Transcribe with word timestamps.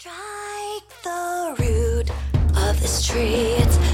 Strike 0.00 1.02
the 1.02 1.56
root 1.58 2.08
of 2.56 2.80
this 2.80 3.04
tree. 3.04 3.56
It's 3.58 3.87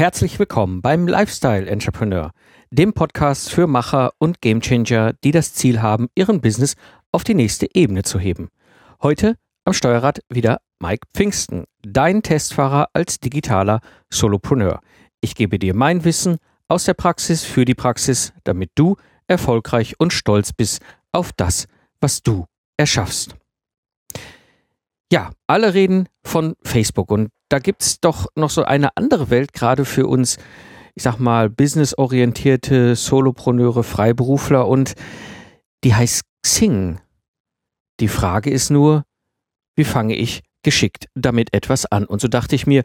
herzlich 0.00 0.38
willkommen 0.38 0.80
beim 0.80 1.06
Lifestyle 1.06 1.66
Entrepreneur, 1.66 2.30
dem 2.70 2.94
Podcast 2.94 3.52
für 3.52 3.66
Macher 3.66 4.12
und 4.16 4.40
Gamechanger, 4.40 5.12
die 5.22 5.30
das 5.30 5.52
Ziel 5.52 5.82
haben, 5.82 6.08
ihren 6.14 6.40
Business 6.40 6.74
auf 7.12 7.22
die 7.22 7.34
nächste 7.34 7.68
Ebene 7.74 8.02
zu 8.02 8.18
heben. 8.18 8.48
Heute 9.02 9.36
am 9.66 9.74
Steuerrad 9.74 10.20
wieder 10.30 10.62
Mike 10.78 11.06
Pfingsten, 11.12 11.64
dein 11.82 12.22
Testfahrer 12.22 12.88
als 12.94 13.20
digitaler 13.20 13.80
Solopreneur. 14.08 14.80
Ich 15.20 15.34
gebe 15.34 15.58
dir 15.58 15.74
mein 15.74 16.02
Wissen 16.02 16.38
aus 16.66 16.84
der 16.84 16.94
Praxis 16.94 17.44
für 17.44 17.66
die 17.66 17.74
Praxis, 17.74 18.32
damit 18.44 18.70
du 18.76 18.96
erfolgreich 19.26 20.00
und 20.00 20.14
stolz 20.14 20.54
bist 20.54 20.80
auf 21.12 21.30
das, 21.34 21.66
was 22.00 22.22
du 22.22 22.46
erschaffst. 22.78 23.36
Ja, 25.12 25.32
alle 25.46 25.74
reden 25.74 26.08
von 26.24 26.54
Facebook 26.64 27.10
und 27.10 27.28
da 27.50 27.58
gibt's 27.58 28.00
doch 28.00 28.28
noch 28.36 28.48
so 28.48 28.64
eine 28.64 28.96
andere 28.96 29.28
Welt, 29.28 29.52
gerade 29.52 29.84
für 29.84 30.06
uns, 30.06 30.38
ich 30.94 31.02
sag 31.02 31.18
mal, 31.18 31.50
businessorientierte 31.50 32.94
Solopreneure, 32.96 33.82
Freiberufler 33.82 34.66
und 34.66 34.94
die 35.84 35.94
heißt 35.94 36.22
Xing. 36.42 37.00
Die 37.98 38.08
Frage 38.08 38.50
ist 38.50 38.70
nur, 38.70 39.04
wie 39.76 39.84
fange 39.84 40.14
ich 40.14 40.42
geschickt 40.62 41.08
damit 41.14 41.52
etwas 41.52 41.86
an? 41.86 42.06
Und 42.06 42.20
so 42.20 42.28
dachte 42.28 42.54
ich 42.54 42.66
mir, 42.66 42.82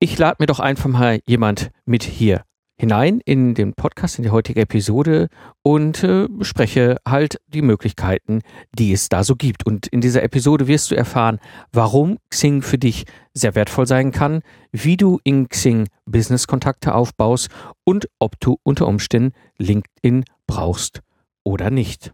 ich 0.00 0.18
lade 0.18 0.36
mir 0.40 0.46
doch 0.46 0.60
einfach 0.60 0.88
mal 0.88 1.20
jemand 1.26 1.70
mit 1.84 2.02
hier 2.02 2.44
hinein 2.78 3.20
in 3.24 3.54
den 3.54 3.72
Podcast, 3.72 4.18
in 4.18 4.24
die 4.24 4.30
heutige 4.30 4.60
Episode 4.60 5.28
und 5.62 6.04
äh, 6.04 6.28
bespreche 6.28 6.98
halt 7.06 7.40
die 7.48 7.62
Möglichkeiten, 7.62 8.40
die 8.78 8.92
es 8.92 9.08
da 9.08 9.24
so 9.24 9.34
gibt. 9.34 9.66
Und 9.66 9.86
in 9.86 10.00
dieser 10.00 10.22
Episode 10.22 10.66
wirst 10.66 10.90
du 10.90 10.94
erfahren, 10.94 11.38
warum 11.72 12.18
Xing 12.30 12.62
für 12.62 12.78
dich 12.78 13.04
sehr 13.32 13.54
wertvoll 13.54 13.86
sein 13.86 14.12
kann, 14.12 14.42
wie 14.72 14.96
du 14.96 15.18
in 15.24 15.48
Xing 15.48 15.88
Business-Kontakte 16.04 16.94
aufbaust 16.94 17.48
und 17.84 18.08
ob 18.18 18.38
du 18.40 18.58
unter 18.62 18.86
Umständen 18.86 19.32
LinkedIn 19.58 20.24
brauchst 20.46 21.00
oder 21.44 21.70
nicht. 21.70 22.12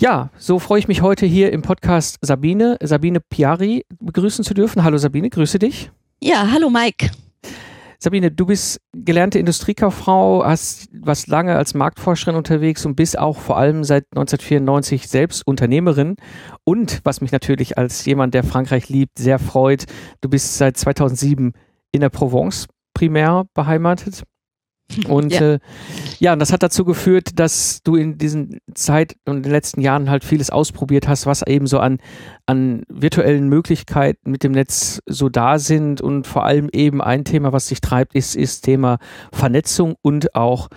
Ja, 0.00 0.30
so 0.36 0.58
freue 0.58 0.80
ich 0.80 0.88
mich 0.88 1.02
heute 1.02 1.24
hier 1.24 1.52
im 1.52 1.62
Podcast 1.62 2.18
Sabine, 2.20 2.78
Sabine 2.82 3.20
Piari 3.20 3.84
begrüßen 4.00 4.44
zu 4.44 4.52
dürfen. 4.52 4.82
Hallo 4.82 4.98
Sabine, 4.98 5.30
grüße 5.30 5.60
dich. 5.60 5.92
Ja, 6.20 6.50
hallo 6.50 6.68
Mike. 6.68 7.10
Sabine, 8.04 8.30
du 8.30 8.44
bist 8.44 8.82
gelernte 8.92 9.38
Industriekauffrau, 9.38 10.44
hast 10.44 10.90
was 10.92 11.26
lange 11.26 11.56
als 11.56 11.72
Marktforscherin 11.72 12.36
unterwegs 12.36 12.84
und 12.84 12.96
bist 12.96 13.18
auch 13.18 13.38
vor 13.38 13.56
allem 13.56 13.82
seit 13.82 14.04
1994 14.14 15.08
selbst 15.08 15.46
Unternehmerin. 15.46 16.16
Und 16.64 17.00
was 17.04 17.22
mich 17.22 17.32
natürlich 17.32 17.78
als 17.78 18.04
jemand, 18.04 18.34
der 18.34 18.44
Frankreich 18.44 18.90
liebt, 18.90 19.16
sehr 19.18 19.38
freut, 19.38 19.86
du 20.20 20.28
bist 20.28 20.58
seit 20.58 20.76
2007 20.76 21.54
in 21.92 22.00
der 22.02 22.10
Provence 22.10 22.66
primär 22.92 23.46
beheimatet. 23.54 24.24
Und 25.08 25.32
Ja. 25.32 25.54
Äh, 25.54 25.58
ja, 26.18 26.32
und 26.34 26.38
das 26.38 26.52
hat 26.52 26.62
dazu 26.62 26.84
geführt, 26.84 27.38
dass 27.38 27.82
du 27.82 27.96
in 27.96 28.18
diesen 28.18 28.58
Zeit 28.74 29.16
und 29.24 29.38
in 29.38 29.42
den 29.42 29.52
letzten 29.52 29.80
Jahren 29.80 30.10
halt 30.10 30.24
vieles 30.24 30.50
ausprobiert 30.50 31.08
hast, 31.08 31.26
was 31.26 31.42
eben 31.46 31.66
so 31.66 31.78
an, 31.78 31.98
an 32.46 32.82
virtuellen 32.88 33.48
Möglichkeiten 33.48 34.30
mit 34.30 34.44
dem 34.44 34.52
Netz 34.52 35.00
so 35.06 35.28
da 35.28 35.58
sind. 35.58 36.00
Und 36.00 36.26
vor 36.26 36.44
allem 36.44 36.68
eben 36.72 37.00
ein 37.00 37.24
Thema, 37.24 37.52
was 37.52 37.66
dich 37.66 37.80
treibt, 37.80 38.14
ist, 38.14 38.36
ist 38.36 38.62
Thema 38.62 38.98
Vernetzung 39.32 39.96
und 40.02 40.34
auch 40.34 40.68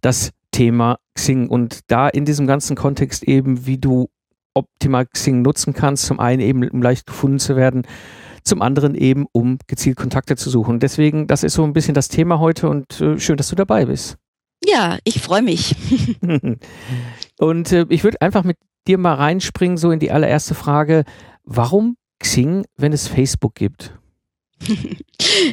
das 0.00 0.30
Thema 0.52 0.98
Xing. 1.14 1.48
Und 1.48 1.80
da 1.88 2.08
in 2.08 2.24
diesem 2.24 2.46
ganzen 2.46 2.76
Kontext 2.76 3.24
eben, 3.24 3.66
wie 3.66 3.78
du 3.78 4.08
optimal 4.54 5.06
Xing 5.06 5.42
nutzen 5.42 5.74
kannst, 5.74 6.06
zum 6.06 6.18
einen 6.18 6.40
eben, 6.40 6.68
um 6.68 6.82
leicht 6.82 7.06
gefunden 7.06 7.38
zu 7.38 7.56
werden, 7.56 7.82
zum 8.42 8.62
anderen 8.62 8.94
eben, 8.94 9.26
um 9.32 9.58
gezielt 9.66 9.96
Kontakte 9.96 10.36
zu 10.36 10.50
suchen. 10.50 10.80
Deswegen, 10.80 11.26
das 11.26 11.42
ist 11.42 11.54
so 11.54 11.64
ein 11.64 11.72
bisschen 11.72 11.94
das 11.94 12.08
Thema 12.08 12.38
heute 12.38 12.68
und 12.68 13.00
äh, 13.00 13.18
schön, 13.18 13.36
dass 13.36 13.48
du 13.48 13.56
dabei 13.56 13.86
bist. 13.86 14.16
Ja, 14.64 14.98
ich 15.04 15.20
freue 15.20 15.42
mich. 15.42 15.74
und 17.38 17.72
äh, 17.72 17.86
ich 17.88 18.04
würde 18.04 18.20
einfach 18.20 18.44
mit 18.44 18.58
dir 18.86 18.98
mal 18.98 19.14
reinspringen, 19.14 19.76
so 19.76 19.90
in 19.90 20.00
die 20.00 20.10
allererste 20.10 20.54
Frage. 20.54 21.04
Warum 21.44 21.96
Xing, 22.18 22.64
wenn 22.76 22.92
es 22.92 23.08
Facebook 23.08 23.54
gibt? 23.54 23.98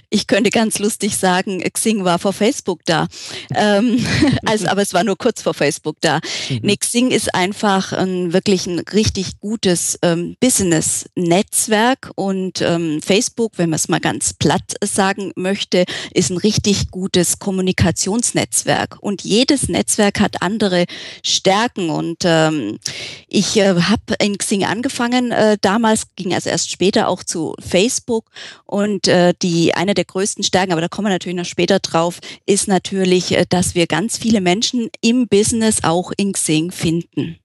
Ich 0.09 0.28
könnte 0.28 0.50
ganz 0.50 0.79
lustig 0.79 1.18
sagen, 1.18 1.62
Xing 1.62 2.03
war 2.03 2.19
vor 2.19 2.34
Facebook 2.34 2.81
da. 2.85 3.07
Ähm, 3.53 4.06
also, 4.45 4.68
aber 4.68 4.81
es 4.81 4.94
war 4.94 5.03
nur 5.03 5.18
kurz 5.18 5.41
vor 5.41 5.53
Facebook 5.53 5.97
da. 6.01 6.19
Nee, 6.62 6.78
Xing 6.78 7.12
ist 7.12 7.34
einfach 7.35 7.94
ein, 7.94 8.34
wirklich 8.34 8.66
ein 8.68 8.79
richtig 8.79 9.40
gutes 9.40 10.00
ähm, 10.01 10.35
Business-Netzwerk 10.40 12.12
und 12.16 12.62
ähm, 12.62 13.01
Facebook, 13.01 13.53
wenn 13.57 13.69
man 13.69 13.78
es 13.78 13.90
mal 13.90 14.00
ganz 14.00 14.34
platt 14.34 14.75
sagen 14.84 15.31
möchte, 15.35 15.85
ist 16.13 16.31
ein 16.31 16.38
richtig 16.38 16.91
gutes 16.91 17.39
Kommunikationsnetzwerk. 17.39 18.97
Und 19.01 19.24
jedes 19.24 19.69
Netzwerk 19.69 20.19
hat 20.19 20.41
andere 20.41 20.85
Stärken. 21.24 21.89
Und 21.89 22.19
ähm, 22.24 22.79
ich 23.28 23.57
äh, 23.57 23.75
habe 23.81 24.16
in 24.19 24.38
Xing 24.38 24.63
angefangen. 24.63 25.31
Äh, 25.31 25.57
damals 25.62 26.03
ging 26.16 26.34
also 26.34 26.50
erst 26.50 26.72
später 26.72 27.07
auch 27.07 27.24
zu 27.24 27.56
Facebook. 27.59 28.25
Und 28.66 28.97
äh, 29.08 29.34
die 29.41 29.75
eine 29.75 29.94
der 29.94 30.06
größten 30.06 30.44
Stärken, 30.44 30.72
aber 30.72 30.81
da 30.81 30.88
kommen 30.88 31.08
wir 31.08 31.12
natürlich 31.12 31.38
noch 31.38 31.46
später 31.46 31.80
drauf, 31.80 32.19
ist 32.46 32.68
natürlich, 32.68 33.38
äh, 33.38 33.46
dass 33.47 33.75
wir 33.75 33.85
ganz 33.88 34.18
viele 34.18 34.41
Menschen 34.41 34.90
im 35.02 35.28
Business 35.28 35.84
auch 35.84 36.12
in 36.18 36.31
Xing 36.31 36.72
finden. 36.72 37.38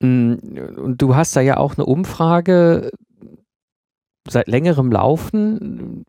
Mm, 0.00 0.34
Und 0.76 1.00
du 1.00 1.14
hast 1.14 1.36
da 1.36 1.40
ja 1.40 1.56
auch 1.56 1.76
eine 1.76 1.86
Umfrage 1.86 2.90
seit 4.28 4.48
längerem 4.48 4.90
Laufen. 4.90 6.04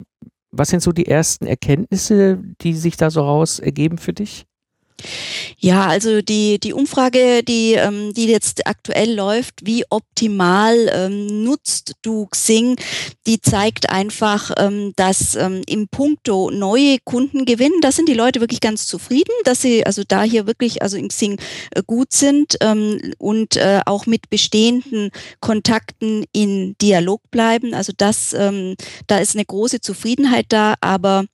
Was 0.51 0.69
sind 0.69 0.81
so 0.81 0.91
die 0.91 1.07
ersten 1.07 1.45
Erkenntnisse, 1.45 2.39
die 2.61 2.73
sich 2.73 2.97
da 2.97 3.09
so 3.09 3.21
raus 3.21 3.59
ergeben 3.59 3.97
für 3.97 4.13
dich? 4.13 4.45
Ja, 5.59 5.87
also 5.87 6.21
die, 6.21 6.59
die 6.59 6.73
Umfrage, 6.73 7.43
die, 7.43 7.73
ähm, 7.73 8.13
die 8.13 8.25
jetzt 8.25 8.67
aktuell 8.67 9.13
läuft, 9.13 9.65
wie 9.65 9.85
optimal 9.89 10.89
ähm, 10.93 11.43
nutzt 11.43 11.93
du 12.01 12.27
Xing, 12.27 12.75
die 13.27 13.41
zeigt 13.41 13.89
einfach, 13.89 14.51
ähm, 14.57 14.93
dass 14.95 15.35
ähm, 15.35 15.61
im 15.67 15.87
Punkto 15.87 16.51
neue 16.51 16.97
Kunden 17.03 17.45
gewinnen, 17.45 17.81
da 17.81 17.91
sind 17.91 18.09
die 18.09 18.13
Leute 18.13 18.41
wirklich 18.41 18.61
ganz 18.61 18.87
zufrieden, 18.87 19.33
dass 19.45 19.61
sie 19.61 19.85
also 19.85 20.03
da 20.07 20.23
hier 20.23 20.47
wirklich 20.47 20.81
also 20.81 20.97
in 20.97 21.07
Xing 21.07 21.39
äh, 21.71 21.81
gut 21.85 22.11
sind 22.11 22.57
ähm, 22.61 23.13
und 23.17 23.55
äh, 23.55 23.81
auch 23.85 24.05
mit 24.05 24.29
bestehenden 24.29 25.11
Kontakten 25.39 26.25
in 26.33 26.75
Dialog 26.81 27.21
bleiben. 27.31 27.73
Also 27.73 27.93
das, 27.95 28.33
ähm, 28.33 28.75
da 29.07 29.19
ist 29.19 29.35
eine 29.35 29.45
große 29.45 29.81
Zufriedenheit 29.81 30.47
da, 30.49 30.75
aber 30.81 31.25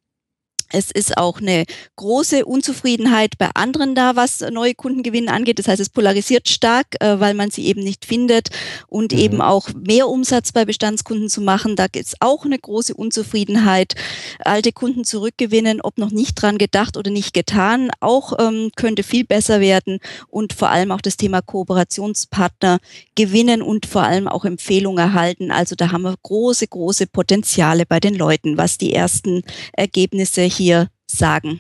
es 0.72 0.91
ist 0.91 1.18
auch 1.18 1.40
eine 1.41 1.66
große 1.96 2.46
Unzufriedenheit 2.46 3.38
bei 3.38 3.50
anderen 3.53 3.96
da, 3.96 4.16
was 4.16 4.41
neue 4.52 4.75
Kundengewinn 4.75 5.30
angeht. 5.30 5.59
Das 5.59 5.68
heißt, 5.68 5.81
es 5.81 5.90
polarisiert 5.90 6.47
stark, 6.50 6.88
äh, 7.00 7.19
weil 7.19 7.34
man 7.34 7.52
sie 7.52 7.66
eben 7.66 7.84
nicht 7.84 8.06
findet 8.06 8.50
und 8.88 9.13
Mhm. 9.13 9.19
eben 9.19 9.41
auch 9.41 9.69
mehr 9.74 10.07
Umsatz 10.07 10.51
bei 10.51 10.66
Bestandskunden 10.66 11.30
zu 11.30 11.42
machen. 11.42 11.75
Da 11.75 11.88
gibt 11.88 12.06
es 12.06 12.16
auch 12.19 12.45
eine 12.45 12.57
große 12.60 12.94
Unzufriedenheit. 12.94 13.95
Alte 14.39 14.71
Kunden 14.71 15.04
zurückgewinnen, 15.04 15.81
ob 15.81 15.98
noch 15.98 16.12
nicht 16.12 16.36
dran 16.42 16.57
gedacht 16.57 16.98
oder 16.98 17.12
nicht 17.12 17.33
getan, 17.33 17.92
auch 18.00 18.33
ähm, 18.39 18.71
könnte 18.75 19.04
viel 19.04 19.25
besser 19.25 19.60
werden 19.60 20.00
und 20.27 20.54
vor 20.54 20.69
allem 20.69 20.92
auch 20.92 21.01
das 21.01 21.18
Thema 21.18 21.42
Kooperationspartner 21.42 22.80
gewinnen 23.16 23.62
und 23.62 23.86
vor 23.86 24.04
allem 24.04 24.27
auch 24.27 24.45
Empfehlungen 24.45 25.00
erhalten. 25.00 25.51
Also 25.51 25.75
da 25.75 25.92
haben 25.92 26.04
wir 26.04 26.16
große, 26.24 26.68
große 26.68 27.07
Potenziale 27.07 27.86
bei 27.86 28.00
den 28.00 28.16
Leuten, 28.16 28.57
was 28.57 28.77
die 28.77 28.94
ersten 28.94 29.42
Ergebnisse 29.74 30.42
hier 30.59 30.89
sagen. 31.07 31.59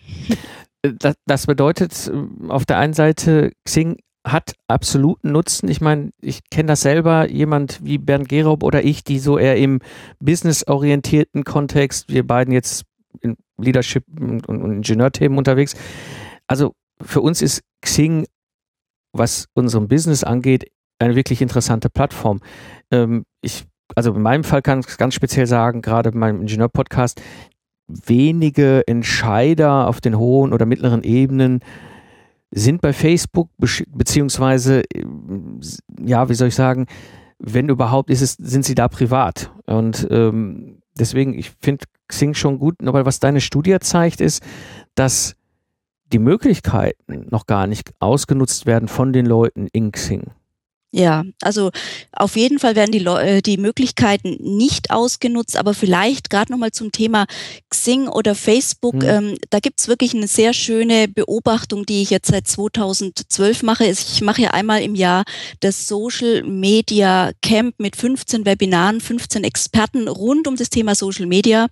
Das, 0.81 1.15
das 1.25 1.45
bedeutet 1.45 2.07
äh, 2.07 2.49
auf 2.49 2.65
der 2.65 2.77
einen 2.77 2.93
Seite, 2.93 3.51
Xing 3.65 3.97
hat 4.25 4.53
absoluten 4.67 5.31
Nutzen. 5.31 5.69
Ich 5.69 5.81
meine, 5.81 6.11
ich 6.21 6.41
kenne 6.49 6.67
das 6.67 6.81
selber, 6.81 7.29
jemand 7.29 7.83
wie 7.83 7.97
Bernd 7.97 8.29
Gerob 8.29 8.63
oder 8.63 8.83
ich, 8.83 9.03
die 9.03 9.19
so 9.19 9.37
eher 9.37 9.57
im 9.57 9.79
businessorientierten 10.19 11.43
Kontext, 11.43 12.09
wir 12.09 12.25
beiden 12.25 12.53
jetzt 12.53 12.83
in 13.21 13.35
Leadership 13.57 14.03
und, 14.19 14.47
und 14.47 14.71
Ingenieurthemen 14.71 15.37
unterwegs. 15.37 15.75
Also 16.47 16.73
für 17.01 17.21
uns 17.21 17.41
ist 17.41 17.61
Xing, 17.81 18.25
was 19.13 19.47
unserem 19.53 19.87
Business 19.87 20.23
angeht, 20.23 20.69
eine 20.99 21.15
wirklich 21.15 21.41
interessante 21.41 21.89
Plattform. 21.89 22.41
Ähm, 22.91 23.23
ich, 23.41 23.65
also 23.95 24.13
in 24.13 24.21
meinem 24.21 24.43
Fall 24.43 24.61
kann 24.61 24.81
ich 24.81 24.97
ganz 24.97 25.15
speziell 25.15 25.47
sagen, 25.47 25.81
gerade 25.81 26.11
bei 26.11 26.17
meinem 26.17 26.41
Ingenieur-Podcast, 26.41 27.21
wenige 27.89 28.87
Entscheider 28.87 29.87
auf 29.87 29.99
den 29.99 30.17
hohen 30.17 30.53
oder 30.53 30.65
mittleren 30.65 31.03
Ebenen 31.03 31.59
sind 32.51 32.81
bei 32.81 32.93
Facebook, 32.93 33.49
beziehungsweise, 33.57 34.83
ja, 36.03 36.29
wie 36.29 36.33
soll 36.33 36.47
ich 36.47 36.55
sagen, 36.55 36.87
wenn 37.37 37.69
überhaupt, 37.69 38.09
ist 38.09 38.21
es, 38.21 38.33
sind 38.33 38.65
sie 38.65 38.75
da 38.75 38.87
privat. 38.87 39.51
Und 39.65 40.07
ähm, 40.09 40.81
deswegen, 40.97 41.37
ich 41.37 41.51
finde 41.61 41.85
Xing 42.07 42.33
schon 42.33 42.59
gut, 42.59 42.75
aber 42.85 43.05
was 43.05 43.19
deine 43.19 43.41
Studie 43.41 43.77
zeigt, 43.79 44.19
ist, 44.19 44.43
dass 44.95 45.35
die 46.11 46.19
Möglichkeiten 46.19 47.27
noch 47.29 47.45
gar 47.45 47.67
nicht 47.67 47.91
ausgenutzt 47.99 48.65
werden 48.65 48.87
von 48.87 49.13
den 49.13 49.25
Leuten 49.25 49.67
in 49.71 49.91
Xing. 49.91 50.31
Ja, 50.91 51.23
also 51.41 51.69
auf 52.11 52.35
jeden 52.35 52.57
Fall 52.57 52.75
werden 52.75 52.91
die, 52.91 53.05
äh, 53.05 53.43
die 53.43 53.57
Möglichkeiten 53.57 54.37
nicht 54.39 54.89
ausgenutzt, 54.89 55.55
aber 55.55 55.75
vielleicht 55.75 56.31
gerade 56.31 56.51
nochmal 56.51 56.71
zum 56.71 56.91
Thema 56.91 57.27
Xing 57.69 58.07
oder 58.07 58.33
Facebook. 58.33 58.95
Mhm. 58.95 59.03
Ähm, 59.03 59.37
da 59.51 59.59
gibt's 59.59 59.87
wirklich 59.87 60.15
eine 60.15 60.27
sehr 60.27 60.51
schöne 60.51 61.07
Beobachtung, 61.07 61.85
die 61.85 62.01
ich 62.01 62.09
jetzt 62.09 62.31
seit 62.31 62.47
2012 62.47 63.61
mache. 63.61 63.85
Ich 63.85 64.21
mache 64.21 64.41
ja 64.41 64.49
einmal 64.51 64.81
im 64.81 64.95
Jahr 64.95 65.25
das 65.59 65.87
Social 65.87 66.41
Media 66.41 67.33
Camp 67.43 67.75
mit 67.77 67.95
15 67.95 68.47
Webinaren, 68.47 68.99
15 68.99 69.43
Experten 69.43 70.07
rund 70.07 70.47
um 70.47 70.55
das 70.55 70.71
Thema 70.71 70.95
Social 70.95 71.27
Media. 71.27 71.67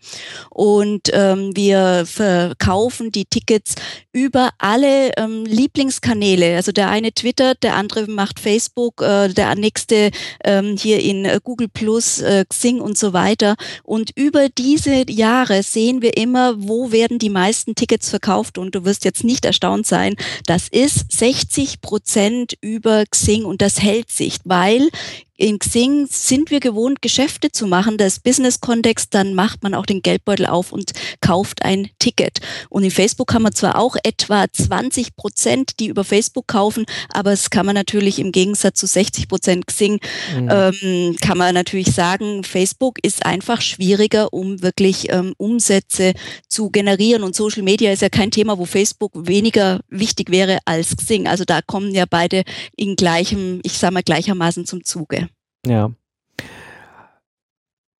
Und 0.51 1.09
ähm, 1.11 1.55
wir 1.55 2.05
verkaufen 2.05 3.11
die 3.11 3.25
Tickets 3.25 3.73
über 4.11 4.51
alle 4.59 5.11
ähm, 5.17 5.43
Lieblingskanäle. 5.45 6.55
Also 6.55 6.71
der 6.71 6.89
eine 6.89 7.13
twittert, 7.13 7.63
der 7.63 7.75
andere 7.75 8.05
macht 8.07 8.39
Facebook 8.39 9.06
äh, 9.07 9.33
der 9.33 9.55
nächste 9.55 10.11
ähm, 10.43 10.75
hier 10.77 10.99
in 10.99 11.25
äh, 11.25 11.39
Google 11.43 11.69
Plus, 11.69 12.19
äh, 12.21 12.45
Xing 12.47 12.81
und 12.81 12.97
so 12.97 13.13
weiter. 13.13 13.55
Und 13.83 14.11
über 14.15 14.49
diese 14.49 15.09
Jahre 15.09 15.63
sehen 15.63 16.01
wir 16.01 16.17
immer, 16.17 16.55
wo 16.57 16.91
werden 16.91 17.19
die 17.19 17.29
meisten 17.29 17.75
Tickets 17.75 18.09
verkauft. 18.09 18.57
Und 18.57 18.75
du 18.75 18.85
wirst 18.85 19.05
jetzt 19.05 19.23
nicht 19.23 19.45
erstaunt 19.45 19.87
sein, 19.87 20.15
das 20.45 20.67
ist 20.67 21.11
60 21.11 21.81
Prozent 21.81 22.57
über 22.61 23.05
Xing 23.05 23.45
und 23.45 23.61
das 23.61 23.81
hält 23.81 24.11
sich, 24.11 24.37
weil 24.43 24.89
in 25.37 25.59
Xing 25.59 26.07
sind 26.09 26.49
wir 26.51 26.59
gewohnt, 26.59 27.01
Geschäfte 27.01 27.51
zu 27.51 27.67
machen, 27.67 27.97
das 27.97 28.19
Business-Kontext, 28.19 29.13
dann 29.13 29.35
macht 29.35 29.63
man 29.63 29.75
auch 29.75 29.85
den 29.85 30.01
Geldbeutel 30.01 30.47
auf 30.47 30.71
und 30.71 30.91
kauft 31.21 31.63
ein 31.63 31.89
Ticket. 31.99 32.39
Und 32.69 32.83
in 32.83 32.91
Facebook 32.91 33.33
haben 33.33 33.43
wir 33.43 33.51
zwar 33.51 33.77
auch 33.77 33.95
etwa 34.03 34.45
20 34.51 35.15
Prozent, 35.15 35.79
die 35.79 35.87
über 35.87 36.03
Facebook 36.03 36.47
kaufen, 36.47 36.85
aber 37.13 37.31
es 37.31 37.51
kann 37.51 37.67
man 37.67 37.75
natürlich 37.75 38.19
im 38.19 38.31
Gegensatz 38.31 38.79
zu 38.79 38.87
60 38.87 39.27
Prozent 39.27 39.67
Xing, 39.67 39.99
mhm. 40.35 40.49
ähm, 40.51 41.15
kann 41.21 41.37
man 41.37 41.53
natürlich 41.53 41.93
sagen, 41.93 42.43
Facebook 42.43 42.97
ist 43.03 43.25
einfach 43.25 43.61
schwieriger, 43.61 44.33
um 44.33 44.61
wirklich 44.63 45.11
ähm, 45.11 45.33
Umsätze 45.37 46.13
zu 46.49 46.71
generieren. 46.71 47.23
Und 47.23 47.35
Social 47.35 47.63
Media 47.63 47.91
ist 47.91 48.01
ja 48.01 48.09
kein 48.09 48.31
Thema, 48.31 48.57
wo 48.57 48.65
Facebook 48.65 49.11
weniger 49.13 49.81
wichtig 49.89 50.31
wäre 50.31 50.59
als 50.65 50.95
Xing. 50.95 51.27
Also 51.27 51.45
da 51.45 51.61
kommen 51.61 51.93
ja 51.93 52.05
beide 52.09 52.43
in 52.75 52.95
gleichem, 52.95 53.59
ich 53.63 53.73
sage 53.73 53.93
mal 53.93 54.03
gleichermaßen 54.03 54.65
zum 54.65 54.83
Zuge. 54.83 55.26
Ja. 55.65 55.91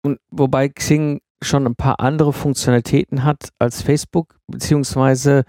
Und 0.03 0.19
wobei 0.29 0.69
Xing 0.69 1.19
schon 1.43 1.65
ein 1.65 1.75
paar 1.75 1.99
andere 1.99 2.33
Funktionalitäten 2.33 3.23
hat 3.23 3.49
als 3.59 3.81
Facebook, 3.81 4.39
beziehungsweise 4.47 5.43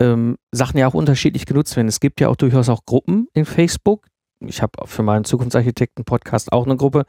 ähm, 0.00 0.36
Sachen 0.52 0.78
ja 0.78 0.88
auch 0.88 0.94
unterschiedlich 0.94 1.46
genutzt 1.46 1.76
werden. 1.76 1.88
Es 1.88 2.00
gibt 2.00 2.20
ja 2.20 2.28
auch 2.28 2.36
durchaus 2.36 2.68
auch 2.68 2.84
Gruppen 2.86 3.28
in 3.34 3.44
Facebook. 3.44 4.06
Ich 4.40 4.62
habe 4.62 4.86
für 4.86 5.02
meinen 5.02 5.24
Zukunftsarchitekten-Podcast 5.24 6.52
auch 6.52 6.64
eine 6.64 6.76
Gruppe, 6.76 7.04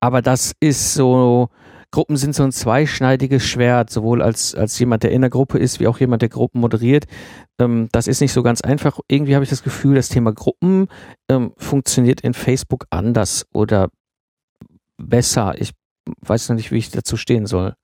aber 0.00 0.22
das 0.22 0.54
ist 0.60 0.94
so, 0.94 1.50
Gruppen 1.92 2.16
sind 2.16 2.34
so 2.34 2.44
ein 2.44 2.52
zweischneidiges 2.52 3.44
Schwert, 3.44 3.90
sowohl 3.90 4.22
als, 4.22 4.54
als 4.54 4.78
jemand, 4.78 5.02
der 5.02 5.10
in 5.10 5.22
der 5.22 5.30
Gruppe 5.30 5.58
ist, 5.58 5.80
wie 5.80 5.88
auch 5.88 5.98
jemand, 5.98 6.22
der 6.22 6.28
Gruppen 6.28 6.60
moderiert. 6.60 7.06
Ähm, 7.58 7.88
das 7.92 8.06
ist 8.06 8.20
nicht 8.20 8.32
so 8.32 8.42
ganz 8.42 8.60
einfach. 8.60 9.00
Irgendwie 9.08 9.34
habe 9.34 9.44
ich 9.44 9.50
das 9.50 9.62
Gefühl, 9.62 9.96
das 9.96 10.08
Thema 10.08 10.32
Gruppen 10.32 10.88
ähm, 11.28 11.52
funktioniert 11.56 12.20
in 12.20 12.34
Facebook 12.34 12.86
anders 12.90 13.46
oder 13.52 13.88
besser. 14.96 15.54
Ich 15.58 15.72
weiß 16.20 16.48
noch 16.48 16.56
nicht, 16.56 16.70
wie 16.70 16.78
ich 16.78 16.90
dazu 16.90 17.16
stehen 17.16 17.46
soll. 17.46 17.74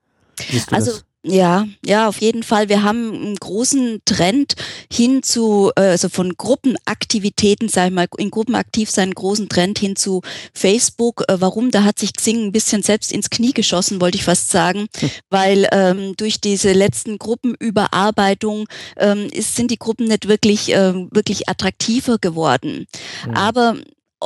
also 0.72 0.92
das? 0.92 1.04
Ja, 1.28 1.66
ja, 1.84 2.06
auf 2.08 2.20
jeden 2.20 2.44
Fall. 2.44 2.68
Wir 2.68 2.84
haben 2.84 3.12
einen 3.12 3.34
großen 3.34 4.00
Trend 4.04 4.54
hin 4.92 5.24
zu, 5.24 5.72
äh, 5.74 5.80
also 5.80 6.08
von 6.08 6.36
Gruppenaktivitäten, 6.36 7.68
sag 7.68 7.88
ich 7.88 7.92
mal, 7.92 8.06
in 8.18 8.30
Gruppen 8.30 8.54
aktiv 8.54 8.90
sein, 8.90 9.04
einen 9.04 9.14
großen 9.14 9.48
Trend 9.48 9.78
hin 9.80 9.96
zu 9.96 10.22
Facebook. 10.54 11.24
Äh, 11.28 11.40
warum? 11.40 11.72
Da 11.72 11.82
hat 11.82 11.98
sich 11.98 12.12
Xing 12.12 12.46
ein 12.46 12.52
bisschen 12.52 12.82
selbst 12.82 13.10
ins 13.10 13.28
Knie 13.28 13.52
geschossen, 13.52 14.00
wollte 14.00 14.18
ich 14.18 14.24
fast 14.24 14.50
sagen, 14.50 14.86
hm. 14.98 15.10
weil 15.28 15.68
ähm, 15.72 16.14
durch 16.16 16.40
diese 16.40 16.72
letzten 16.72 17.18
Gruppenüberarbeitung 17.18 18.68
ähm, 18.96 19.28
ist, 19.32 19.56
sind 19.56 19.72
die 19.72 19.78
Gruppen 19.78 20.06
nicht 20.06 20.28
wirklich, 20.28 20.72
äh, 20.72 20.94
wirklich 21.10 21.48
attraktiver 21.48 22.18
geworden. 22.18 22.86
Mhm. 23.26 23.34
Aber 23.34 23.76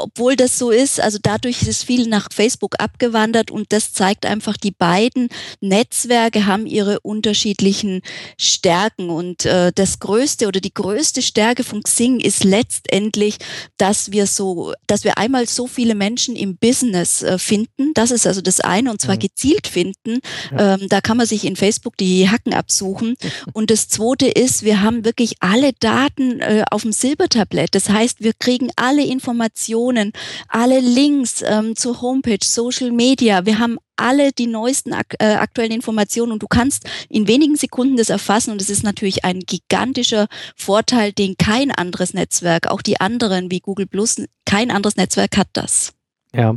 obwohl 0.03 0.37
das 0.37 0.59
so 0.59 0.71
ist, 0.71 1.01
also 1.01 1.19
dadurch 1.23 1.63
ist 1.63 1.85
viel 1.85 2.07
nach 2.07 2.29
Facebook 2.33 2.77
abgewandert 2.79 3.51
und 3.51 3.73
das 3.73 3.93
zeigt 3.93 4.27
einfach, 4.27 4.57
die 4.57 4.71
beiden 4.71 5.29
Netzwerke 5.61 6.47
haben 6.47 6.67
ihre 6.67 7.01
unterschiedlichen 7.01 8.03
Stärken 8.39 9.11
und 9.11 9.45
äh, 9.45 9.73
das 9.75 9.99
größte 9.99 10.47
oder 10.49 10.61
die 10.61 10.75
größte 10.75 11.23
Stärke 11.23 11.65
von 11.65 11.83
Xing 11.83 12.21
ist 12.21 12.45
letztendlich, 12.45 13.37
dass 13.77 14.13
wir 14.13 14.27
so, 14.27 14.73
dass 14.87 15.05
wir 15.05 15.19
einmal 15.19 15.47
so 15.47 15.67
viele 15.67 15.95
Menschen 15.95 16.37
im 16.37 16.57
Business 16.57 17.23
äh, 17.23 17.39
finden. 17.39 17.93
Das 17.95 18.11
ist 18.11 18.27
also 18.27 18.41
das 18.41 18.61
eine 18.61 18.91
und 18.91 19.01
zwar 19.01 19.15
ja. 19.15 19.21
gezielt 19.21 19.67
finden. 19.67 20.21
Ja. 20.51 20.75
Ähm, 20.75 20.89
da 20.89 21.01
kann 21.01 21.17
man 21.17 21.27
sich 21.27 21.45
in 21.45 21.57
Facebook 21.57 21.97
die 21.97 22.29
Hacken 22.29 22.55
absuchen. 22.55 23.15
Und 23.53 23.71
das 23.71 23.89
zweite 23.89 24.27
ist, 24.27 24.63
wir 24.63 24.83
haben 24.83 25.05
wirklich 25.05 25.35
alle 25.41 25.73
Daten 25.81 26.41
äh, 26.41 26.65
auf 26.71 26.83
dem 26.83 26.93
Silbertablett. 26.93 27.75
Das 27.75 27.89
heißt, 27.89 28.21
wir 28.21 28.33
kriegen 28.33 28.71
alle 28.77 29.05
Informationen 29.05 29.90
Informationen, 29.91 30.13
alle 30.49 30.81
Links 30.81 31.43
ähm, 31.47 31.77
zur 31.77 32.01
Homepage, 32.01 32.39
Social 32.43 32.91
Media. 32.93 33.47
Wir 33.47 33.59
haben 33.59 33.79
alle 33.97 34.33
die 34.33 34.47
neuesten 34.47 34.93
ak 34.93 35.15
äh, 35.19 35.35
aktuellen 35.35 35.73
Informationen 35.73 36.33
und 36.33 36.43
du 36.43 36.47
kannst 36.49 36.89
in 37.09 37.29
wenigen 37.29 37.57
Sekunden 37.57 37.97
das 37.97 38.09
erfassen 38.09 38.53
und 38.53 38.63
es 38.63 38.71
ist 38.71 38.83
natürlich 38.83 39.25
ein 39.25 39.41
gigantischer 39.41 40.27
Vorteil, 40.57 41.13
den 41.13 41.37
kein 41.37 41.71
anderes 41.71 42.15
Netzwerk, 42.15 42.69
auch 42.69 42.83
die 42.83 43.01
anderen 43.01 43.51
wie 43.51 43.61
Google 43.61 43.87
Plus, 43.87 44.23
kein 44.47 44.71
anderes 44.71 44.97
Netzwerk 44.97 45.37
hat 45.37 45.49
das. 45.53 45.93
Ja, 46.35 46.57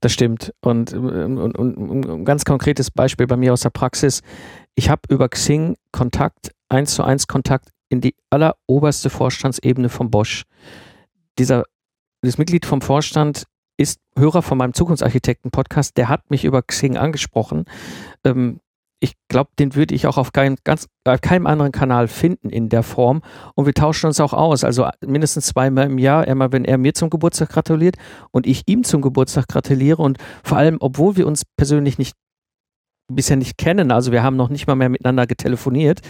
das 0.00 0.12
stimmt. 0.12 0.52
Und, 0.60 0.92
und, 0.92 1.08
und, 1.08 1.76
und 1.76 2.06
ein 2.06 2.24
ganz 2.24 2.44
konkretes 2.44 2.90
Beispiel 2.90 3.26
bei 3.26 3.36
mir 3.36 3.52
aus 3.52 3.62
der 3.62 3.70
Praxis. 3.70 4.20
Ich 4.74 4.90
habe 4.90 5.02
über 5.08 5.28
Xing 5.28 5.76
Kontakt, 5.92 6.50
eins 6.68 6.94
zu 6.94 7.04
eins 7.04 7.26
Kontakt 7.26 7.68
in 7.88 8.00
die 8.00 8.14
alleroberste 8.30 9.08
Vorstandsebene 9.08 9.88
von 9.88 10.10
Bosch. 10.10 10.44
Dieser 11.38 11.64
das 12.22 12.38
Mitglied 12.38 12.66
vom 12.66 12.80
Vorstand 12.80 13.44
ist 13.76 14.00
Hörer 14.16 14.42
von 14.42 14.58
meinem 14.58 14.74
Zukunftsarchitekten-Podcast, 14.74 15.96
der 15.96 16.08
hat 16.08 16.30
mich 16.30 16.44
über 16.44 16.62
Xing 16.62 16.96
angesprochen. 16.96 17.64
Ähm, 18.24 18.60
ich 19.00 19.14
glaube, 19.28 19.50
den 19.58 19.74
würde 19.74 19.96
ich 19.96 20.06
auch 20.06 20.16
auf 20.16 20.30
kein, 20.30 20.56
ganz, 20.62 20.86
auf 21.04 21.20
keinem 21.20 21.48
anderen 21.48 21.72
Kanal 21.72 22.06
finden 22.06 22.50
in 22.50 22.68
der 22.68 22.84
Form. 22.84 23.22
Und 23.56 23.66
wir 23.66 23.74
tauschen 23.74 24.06
uns 24.06 24.20
auch 24.20 24.32
aus. 24.32 24.62
Also 24.62 24.88
mindestens 25.04 25.46
zweimal 25.46 25.86
im 25.86 25.98
Jahr, 25.98 26.28
einmal, 26.28 26.52
wenn 26.52 26.64
er 26.64 26.78
mir 26.78 26.94
zum 26.94 27.10
Geburtstag 27.10 27.48
gratuliert 27.48 27.96
und 28.30 28.46
ich 28.46 28.62
ihm 28.66 28.84
zum 28.84 29.02
Geburtstag 29.02 29.48
gratuliere. 29.48 30.00
Und 30.00 30.18
vor 30.44 30.58
allem, 30.58 30.76
obwohl 30.78 31.16
wir 31.16 31.26
uns 31.26 31.42
persönlich 31.56 31.98
nicht 31.98 32.14
bisher 33.12 33.36
nicht 33.36 33.58
kennen, 33.58 33.90
also 33.90 34.12
wir 34.12 34.22
haben 34.22 34.36
noch 34.36 34.48
nicht 34.48 34.68
mal 34.68 34.76
mehr 34.76 34.88
miteinander 34.88 35.26
getelefoniert, 35.26 36.00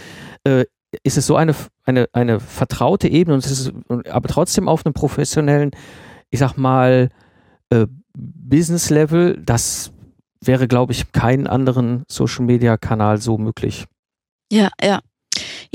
äh, 0.43 0.65
ist 1.03 1.17
es 1.17 1.25
so 1.25 1.35
eine, 1.35 1.55
eine, 1.83 2.07
eine 2.13 2.39
vertraute 2.39 3.07
Ebene 3.07 3.35
und 3.35 3.45
es 3.45 3.51
ist 3.51 3.73
aber 4.09 4.27
trotzdem 4.27 4.67
auf 4.67 4.85
einem 4.85 4.93
professionellen, 4.93 5.71
ich 6.29 6.39
sag 6.39 6.57
mal, 6.57 7.09
äh, 7.69 7.87
Business-Level, 8.15 9.41
das 9.43 9.91
wäre, 10.41 10.67
glaube 10.67 10.91
ich, 10.91 11.11
keinen 11.11 11.47
anderen 11.47 12.03
Social-Media-Kanal 12.07 13.17
so 13.19 13.37
möglich. 13.37 13.85
Ja, 14.51 14.69
ja. 14.81 14.99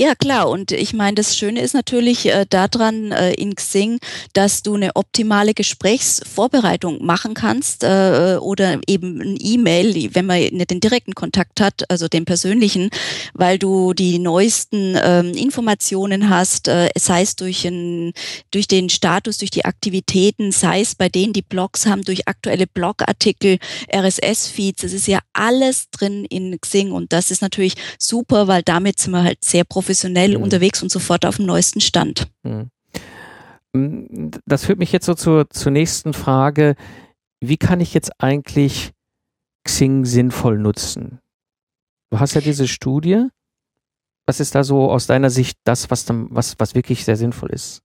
Ja, 0.01 0.15
klar. 0.15 0.49
Und 0.49 0.71
ich 0.71 0.93
meine, 0.93 1.15
das 1.15 1.35
Schöne 1.37 1.59
ist 1.59 1.73
natürlich 1.73 2.25
äh, 2.27 2.45
daran 2.49 3.11
äh, 3.11 3.33
in 3.33 3.53
Xing, 3.53 3.99
dass 4.31 4.63
du 4.63 4.75
eine 4.75 4.95
optimale 4.95 5.53
Gesprächsvorbereitung 5.53 7.05
machen 7.05 7.33
kannst 7.33 7.83
äh, 7.83 8.37
oder 8.39 8.79
eben 8.87 9.19
ein 9.19 9.37
E-Mail, 9.37 10.15
wenn 10.15 10.25
man 10.25 10.39
nicht 10.39 10.71
den 10.71 10.79
direkten 10.79 11.15
Kontakt 11.15 11.59
hat, 11.59 11.83
also 11.91 12.07
den 12.07 12.23
persönlichen, 12.23 12.91
weil 13.33 13.59
du 13.59 13.93
die 13.93 14.19
neuesten 14.19 14.97
ähm, 15.03 15.33
Informationen 15.33 16.29
hast, 16.29 16.69
äh, 16.69 16.87
sei 16.97 17.23
es 17.23 17.35
durch, 17.35 17.65
ein, 17.65 18.13
durch 18.51 18.69
den 18.69 18.87
Status, 18.87 19.37
durch 19.39 19.51
die 19.51 19.65
Aktivitäten, 19.65 20.53
sei 20.53 20.79
es 20.79 20.95
bei 20.95 21.09
denen, 21.09 21.33
die 21.33 21.41
Blogs 21.41 21.85
haben, 21.85 22.03
durch 22.03 22.25
aktuelle 22.25 22.67
Blogartikel, 22.67 23.57
RSS-Feeds. 23.93 24.81
Es 24.85 24.93
ist 24.93 25.07
ja 25.07 25.19
alles 25.33 25.89
drin 25.91 26.23
in 26.23 26.57
Xing 26.61 26.93
und 26.93 27.11
das 27.11 27.31
ist 27.31 27.41
natürlich 27.41 27.73
super, 27.97 28.47
weil 28.47 28.63
damit 28.63 28.97
sind 28.97 29.11
wir 29.11 29.23
halt 29.25 29.43
sehr 29.43 29.65
professionell 29.65 29.88
mhm. 30.37 30.43
unterwegs 30.43 30.81
und 30.83 30.89
sofort 30.89 31.25
auf 31.25 31.37
dem 31.37 31.45
neuesten 31.45 31.81
Stand. 31.81 32.27
Mhm. 32.43 32.69
Das 34.45 34.65
führt 34.65 34.79
mich 34.79 34.91
jetzt 34.91 35.05
so 35.05 35.13
zur, 35.13 35.49
zur 35.49 35.71
nächsten 35.71 36.13
Frage. 36.13 36.75
Wie 37.39 37.57
kann 37.57 37.81
ich 37.81 37.93
jetzt 37.93 38.11
eigentlich 38.19 38.91
Xing 39.63 40.05
sinnvoll 40.05 40.57
nutzen? 40.57 41.19
Du 42.11 42.19
hast 42.19 42.33
ja 42.33 42.41
diese 42.41 42.67
Studie. 42.67 43.27
Was 44.25 44.39
ist 44.39 44.55
da 44.55 44.63
so 44.63 44.91
aus 44.91 45.07
deiner 45.07 45.29
Sicht 45.29 45.57
das, 45.63 45.89
was, 45.89 46.05
dann, 46.05 46.27
was, 46.31 46.55
was 46.59 46.75
wirklich 46.75 47.05
sehr 47.05 47.17
sinnvoll 47.17 47.51
ist? 47.51 47.81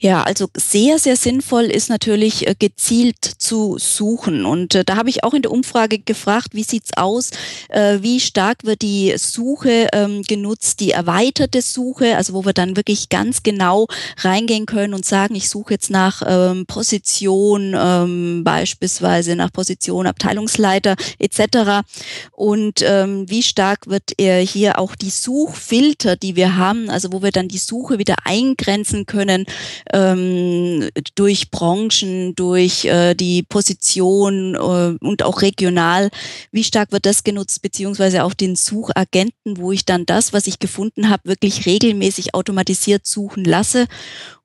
Ja, 0.00 0.22
also 0.22 0.48
sehr, 0.56 0.98
sehr 0.98 1.16
sinnvoll 1.16 1.64
ist 1.64 1.88
natürlich 1.88 2.46
äh, 2.46 2.54
gezielt 2.58 3.24
zu 3.24 3.76
suchen. 3.78 4.44
Und 4.44 4.74
äh, 4.74 4.84
da 4.84 4.96
habe 4.96 5.10
ich 5.10 5.24
auch 5.24 5.34
in 5.34 5.42
der 5.42 5.50
Umfrage 5.50 5.98
gefragt, 5.98 6.48
wie 6.52 6.64
sieht's 6.64 6.96
aus? 6.96 7.30
Äh, 7.68 7.98
wie 8.00 8.20
stark 8.20 8.64
wird 8.64 8.82
die 8.82 9.14
Suche 9.16 9.88
ähm, 9.92 10.22
genutzt, 10.22 10.80
die 10.80 10.90
erweiterte 10.90 11.62
Suche, 11.62 12.16
also 12.16 12.34
wo 12.34 12.44
wir 12.44 12.52
dann 12.52 12.76
wirklich 12.76 13.08
ganz 13.08 13.42
genau 13.42 13.86
reingehen 14.18 14.66
können 14.66 14.94
und 14.94 15.04
sagen, 15.04 15.34
ich 15.34 15.48
suche 15.48 15.74
jetzt 15.74 15.90
nach 15.90 16.22
ähm, 16.26 16.66
Position, 16.66 17.74
ähm, 17.76 18.44
beispielsweise 18.44 19.36
nach 19.36 19.52
Position 19.52 20.06
Abteilungsleiter 20.06 20.96
etc. 21.18 21.86
Und 22.32 22.80
wie 22.80 23.42
stark 23.42 23.86
wird 23.86 24.12
hier 24.18 24.78
auch 24.78 24.94
die 24.94 25.10
Suchfilter, 25.10 26.16
die 26.16 26.36
wir 26.36 26.56
haben, 26.56 26.90
also 26.90 27.12
wo 27.12 27.22
wir 27.22 27.30
dann 27.30 27.48
die 27.48 27.58
Suche 27.58 27.98
wieder 27.98 28.16
eingrenzen 28.24 29.06
können, 29.06 29.41
ähm, 29.92 30.88
durch 31.14 31.50
Branchen, 31.50 32.34
durch 32.34 32.84
äh, 32.84 33.14
die 33.14 33.42
Position 33.42 34.54
äh, 34.54 35.04
und 35.04 35.22
auch 35.22 35.42
regional. 35.42 36.10
Wie 36.50 36.64
stark 36.64 36.92
wird 36.92 37.06
das 37.06 37.24
genutzt, 37.24 37.62
beziehungsweise 37.62 38.24
auch 38.24 38.34
den 38.34 38.56
Suchagenten, 38.56 39.56
wo 39.56 39.72
ich 39.72 39.84
dann 39.84 40.06
das, 40.06 40.32
was 40.32 40.46
ich 40.46 40.58
gefunden 40.58 41.08
habe, 41.08 41.28
wirklich 41.28 41.66
regelmäßig 41.66 42.34
automatisiert 42.34 43.06
suchen 43.06 43.44
lasse 43.44 43.86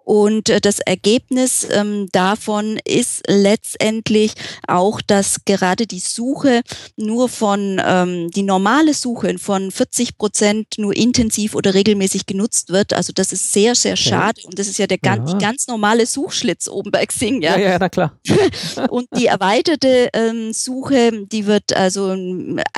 und 0.07 0.47
äh, 0.47 0.61
das 0.61 0.79
Ergebnis 0.79 1.67
ähm, 1.69 2.07
davon 2.13 2.79
ist 2.85 3.23
letztendlich 3.27 4.31
auch, 4.65 5.01
dass 5.01 5.43
gerade 5.43 5.85
die 5.85 5.99
Suche 5.99 6.61
nur 6.95 7.27
von, 7.27 7.81
ähm, 7.85 8.31
die 8.31 8.43
normale 8.43 8.93
Suche 8.93 9.37
von 9.37 9.69
40 9.69 10.17
Prozent 10.17 10.67
nur 10.77 10.95
intensiv 10.95 11.55
oder 11.55 11.73
regelmäßig 11.73 12.25
genutzt 12.25 12.69
wird. 12.69 12.93
Also 12.93 13.11
das 13.11 13.33
ist 13.33 13.51
sehr, 13.51 13.75
sehr 13.75 13.95
okay. 13.95 14.03
schade. 14.03 14.41
Und 14.45 14.57
das 14.57 14.69
ist 14.69 14.79
ja 14.79 14.87
der 14.87 14.97
ganz, 14.97 15.29
ja. 15.29 15.39
ganz 15.39 15.67
normale 15.67 16.05
Suchschlitz 16.05 16.69
oben 16.69 16.89
bei 16.89 17.05
Xing. 17.05 17.41
Ja, 17.41 17.57
ja, 17.57 17.71
ja 17.71 17.77
na 17.77 17.89
klar. 17.89 18.17
und 18.89 19.09
die 19.17 19.25
erweiterte 19.25 20.07
ähm, 20.13 20.53
Suche, 20.53 21.25
die 21.29 21.47
wird 21.47 21.75
also 21.75 22.15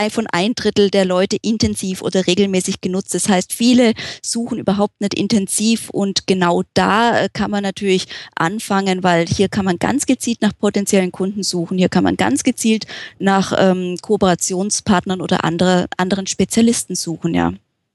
von 0.09 0.27
ein 0.31 0.55
Drittel 0.55 0.89
der 0.89 1.05
Leute 1.05 1.38
intensiv 1.43 2.01
oder 2.01 2.25
regelmäßig 2.25 2.81
genutzt. 2.81 3.13
Das 3.13 3.29
heißt, 3.29 3.53
viele 3.53 3.93
suchen 4.24 4.57
überhaupt 4.57 5.00
nicht 5.00 5.13
intensiv 5.13 5.91
und 5.91 6.25
genau 6.25 6.63
da 6.74 7.19
äh, 7.20 7.30
kann 7.32 7.52
man 7.52 7.64
natürlich 7.64 8.08
anfangen, 8.36 9.04
weil 9.04 9.28
hier 9.28 9.50
kann 9.50 9.66
man 9.66 9.78
ganz 9.78 10.06
gezielt 10.06 10.42
nach 10.42 10.54
potenziellen 10.58 11.12
Kunden 11.12 11.44
suchen. 11.44 11.78
Hier 11.78 11.90
kann 11.90 12.04
man 12.04 12.18
ganz 12.18 12.44
gezielt 12.44 12.86
nach 13.20 13.54
ähm, 13.58 13.98
Kooperationspartnern 14.02 15.22
oder 15.22 15.44
andere, 15.44 15.88
anderen 15.98 16.28
Spezialisten 16.28 16.96
suchen, 16.96 17.34
ja. 17.34 17.54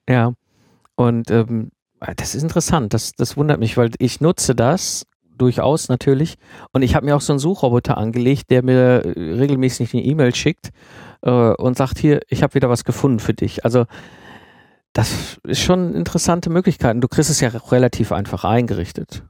Ja, 0.08 0.32
und 0.96 1.30
ähm, 1.30 1.70
das 2.16 2.34
ist 2.34 2.42
interessant. 2.42 2.94
Das, 2.94 3.12
das 3.12 3.36
wundert 3.36 3.58
mich, 3.58 3.76
weil 3.76 3.90
ich 3.98 4.20
nutze 4.20 4.54
das 4.54 5.06
durchaus 5.36 5.88
natürlich. 5.88 6.36
Und 6.72 6.82
ich 6.82 6.94
habe 6.94 7.06
mir 7.06 7.16
auch 7.16 7.20
so 7.20 7.32
einen 7.32 7.40
Suchroboter 7.40 7.98
angelegt, 7.98 8.50
der 8.50 8.62
mir 8.62 9.02
regelmäßig 9.16 9.92
eine 9.94 10.04
E-Mail 10.04 10.34
schickt 10.34 10.70
äh, 11.22 11.30
und 11.30 11.76
sagt 11.76 11.98
hier, 11.98 12.20
ich 12.28 12.42
habe 12.42 12.54
wieder 12.54 12.70
was 12.70 12.84
gefunden 12.84 13.20
für 13.20 13.34
dich. 13.34 13.64
Also 13.64 13.86
das 14.94 15.38
ist 15.42 15.60
schon 15.60 15.94
interessante 15.94 16.48
Möglichkeiten. 16.48 17.00
Du 17.00 17.08
kriegst 17.08 17.28
es 17.28 17.40
ja 17.40 17.48
relativ 17.48 18.12
einfach 18.12 18.44
eingerichtet. 18.44 19.24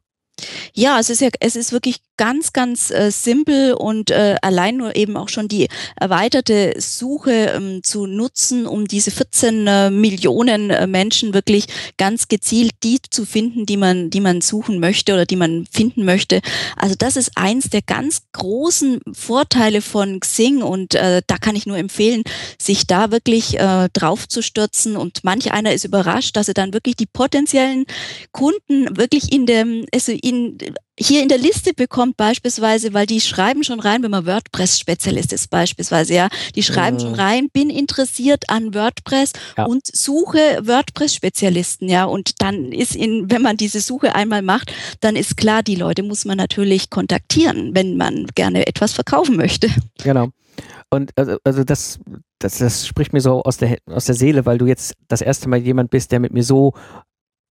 Ja, 0.76 0.98
es 0.98 1.08
ist 1.08 1.20
ja, 1.20 1.28
es 1.38 1.54
ist 1.54 1.70
wirklich 1.70 2.00
ganz, 2.16 2.52
ganz 2.52 2.90
äh, 2.90 3.10
simpel 3.10 3.74
und 3.74 4.10
äh, 4.10 4.36
allein 4.42 4.76
nur 4.76 4.96
eben 4.96 5.16
auch 5.16 5.28
schon 5.28 5.46
die 5.46 5.68
erweiterte 5.96 6.74
Suche 6.78 7.52
ähm, 7.54 7.82
zu 7.84 8.06
nutzen, 8.06 8.66
um 8.66 8.86
diese 8.86 9.12
14 9.12 9.66
äh, 9.66 9.90
Millionen 9.90 10.70
äh, 10.70 10.86
Menschen 10.88 11.32
wirklich 11.32 11.66
ganz 11.96 12.26
gezielt 12.26 12.72
die 12.82 12.98
zu 13.08 13.24
finden, 13.24 13.66
die 13.66 13.76
man, 13.76 14.10
die 14.10 14.20
man 14.20 14.40
suchen 14.40 14.80
möchte 14.80 15.14
oder 15.14 15.26
die 15.26 15.36
man 15.36 15.66
finden 15.70 16.04
möchte. 16.04 16.40
Also 16.76 16.96
das 16.96 17.16
ist 17.16 17.32
eins 17.36 17.70
der 17.70 17.82
ganz 17.82 18.22
großen 18.32 19.00
Vorteile 19.12 19.80
von 19.80 20.20
Xing 20.20 20.62
und 20.62 20.94
äh, 20.94 21.22
da 21.26 21.38
kann 21.38 21.56
ich 21.56 21.66
nur 21.66 21.78
empfehlen, 21.78 22.24
sich 22.58 22.86
da 22.86 23.12
wirklich 23.12 23.58
äh, 23.58 23.88
drauf 23.92 24.28
zu 24.28 24.42
stürzen 24.42 24.96
und 24.96 25.22
manch 25.22 25.52
einer 25.52 25.72
ist 25.72 25.84
überrascht, 25.84 26.36
dass 26.36 26.48
er 26.48 26.54
dann 26.54 26.72
wirklich 26.72 26.96
die 26.96 27.06
potenziellen 27.06 27.86
Kunden 28.32 28.96
wirklich 28.96 29.32
in 29.32 29.46
dem, 29.46 29.86
also 29.92 30.12
in 30.12 30.58
hier 30.98 31.22
in 31.22 31.28
der 31.28 31.38
Liste 31.38 31.72
bekommt 31.74 32.16
beispielsweise, 32.16 32.94
weil 32.94 33.06
die 33.06 33.20
schreiben 33.20 33.64
schon 33.64 33.80
rein, 33.80 34.02
wenn 34.02 34.10
man 34.10 34.26
WordPress-Spezialist 34.26 35.32
ist 35.32 35.50
beispielsweise, 35.50 36.14
ja, 36.14 36.28
die 36.54 36.62
schreiben 36.62 36.96
mhm. 36.96 37.00
schon 37.00 37.14
rein, 37.14 37.48
bin 37.52 37.68
interessiert 37.68 38.44
an 38.48 38.74
WordPress 38.74 39.32
ja. 39.56 39.64
und 39.64 39.86
suche 39.86 40.38
WordPress-Spezialisten, 40.62 41.88
ja, 41.88 42.04
und 42.04 42.40
dann 42.40 42.70
ist 42.70 42.94
in, 42.94 43.30
wenn 43.30 43.42
man 43.42 43.56
diese 43.56 43.80
Suche 43.80 44.14
einmal 44.14 44.42
macht, 44.42 44.72
dann 45.00 45.16
ist 45.16 45.36
klar, 45.36 45.62
die 45.62 45.76
Leute 45.76 46.02
muss 46.02 46.24
man 46.24 46.36
natürlich 46.36 46.90
kontaktieren, 46.90 47.74
wenn 47.74 47.96
man 47.96 48.26
gerne 48.34 48.66
etwas 48.66 48.92
verkaufen 48.92 49.36
möchte. 49.36 49.68
Genau. 50.02 50.28
Und 50.90 51.10
also, 51.16 51.38
also 51.42 51.64
das, 51.64 51.98
das, 52.38 52.58
das 52.58 52.86
spricht 52.86 53.12
mir 53.12 53.20
so 53.20 53.42
aus 53.42 53.56
der, 53.56 53.78
aus 53.86 54.04
der 54.04 54.14
Seele, 54.14 54.46
weil 54.46 54.58
du 54.58 54.66
jetzt 54.66 54.94
das 55.08 55.22
erste 55.22 55.48
Mal 55.48 55.58
jemand 55.58 55.90
bist, 55.90 56.12
der 56.12 56.20
mit 56.20 56.32
mir 56.32 56.44
so 56.44 56.74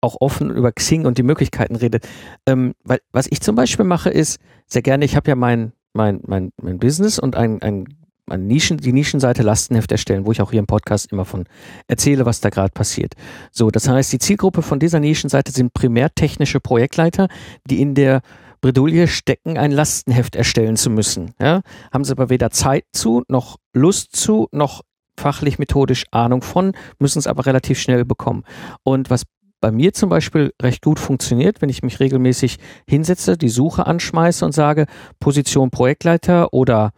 auch 0.01 0.17
offen 0.19 0.49
über 0.49 0.71
Xing 0.71 1.05
und 1.05 1.17
die 1.17 1.23
Möglichkeiten 1.23 1.75
redet. 1.75 2.07
Ähm, 2.45 2.73
weil 2.83 2.99
was 3.11 3.27
ich 3.29 3.41
zum 3.41 3.55
Beispiel 3.55 3.85
mache, 3.85 4.09
ist 4.09 4.39
sehr 4.67 4.81
gerne, 4.81 5.05
ich 5.05 5.15
habe 5.15 5.29
ja 5.29 5.35
mein, 5.35 5.73
mein, 5.93 6.19
mein, 6.25 6.51
mein 6.61 6.79
Business 6.79 7.19
und 7.19 7.35
ein, 7.35 7.61
ein, 7.61 7.85
ein 8.27 8.47
Nischen, 8.47 8.77
die 8.77 8.93
Nischenseite 8.93 9.43
Lastenheft 9.43 9.91
erstellen, 9.91 10.25
wo 10.25 10.31
ich 10.31 10.41
auch 10.41 10.51
hier 10.51 10.59
im 10.59 10.67
Podcast 10.67 11.11
immer 11.11 11.25
von 11.25 11.45
erzähle, 11.87 12.25
was 12.25 12.41
da 12.41 12.49
gerade 12.49 12.71
passiert. 12.71 13.13
So, 13.51 13.69
das 13.69 13.87
heißt, 13.87 14.11
die 14.11 14.19
Zielgruppe 14.19 14.61
von 14.61 14.79
dieser 14.79 14.99
Nischenseite 14.99 15.51
sind 15.51 15.73
primär 15.73 16.13
technische 16.13 16.59
Projektleiter, 16.59 17.27
die 17.65 17.81
in 17.81 17.93
der 17.93 18.21
Bredouille 18.61 19.07
stecken, 19.07 19.57
ein 19.57 19.71
Lastenheft 19.71 20.35
erstellen 20.35 20.77
zu 20.77 20.89
müssen. 20.89 21.33
Ja? 21.39 21.61
Haben 21.91 22.05
sie 22.05 22.11
aber 22.11 22.29
weder 22.29 22.51
Zeit 22.51 22.85
zu, 22.93 23.23
noch 23.27 23.57
Lust 23.73 24.15
zu, 24.15 24.47
noch 24.51 24.81
fachlich 25.17 25.59
methodisch 25.59 26.05
Ahnung 26.11 26.41
von, 26.41 26.73
müssen 26.99 27.19
es 27.19 27.27
aber 27.27 27.45
relativ 27.45 27.79
schnell 27.79 28.05
bekommen. 28.05 28.43
Und 28.83 29.09
was 29.09 29.23
bei 29.61 29.71
mir 29.71 29.93
zum 29.93 30.09
Beispiel 30.09 30.53
recht 30.61 30.83
gut 30.83 30.99
funktioniert, 30.99 31.61
wenn 31.61 31.69
ich 31.69 31.83
mich 31.83 31.99
regelmäßig 31.99 32.57
hinsetze, 32.89 33.37
die 33.37 33.49
Suche 33.49 33.85
anschmeiße 33.85 34.43
und 34.43 34.51
sage, 34.51 34.87
Position 35.19 35.69
Projektleiter 35.69 36.53
oder 36.53 36.91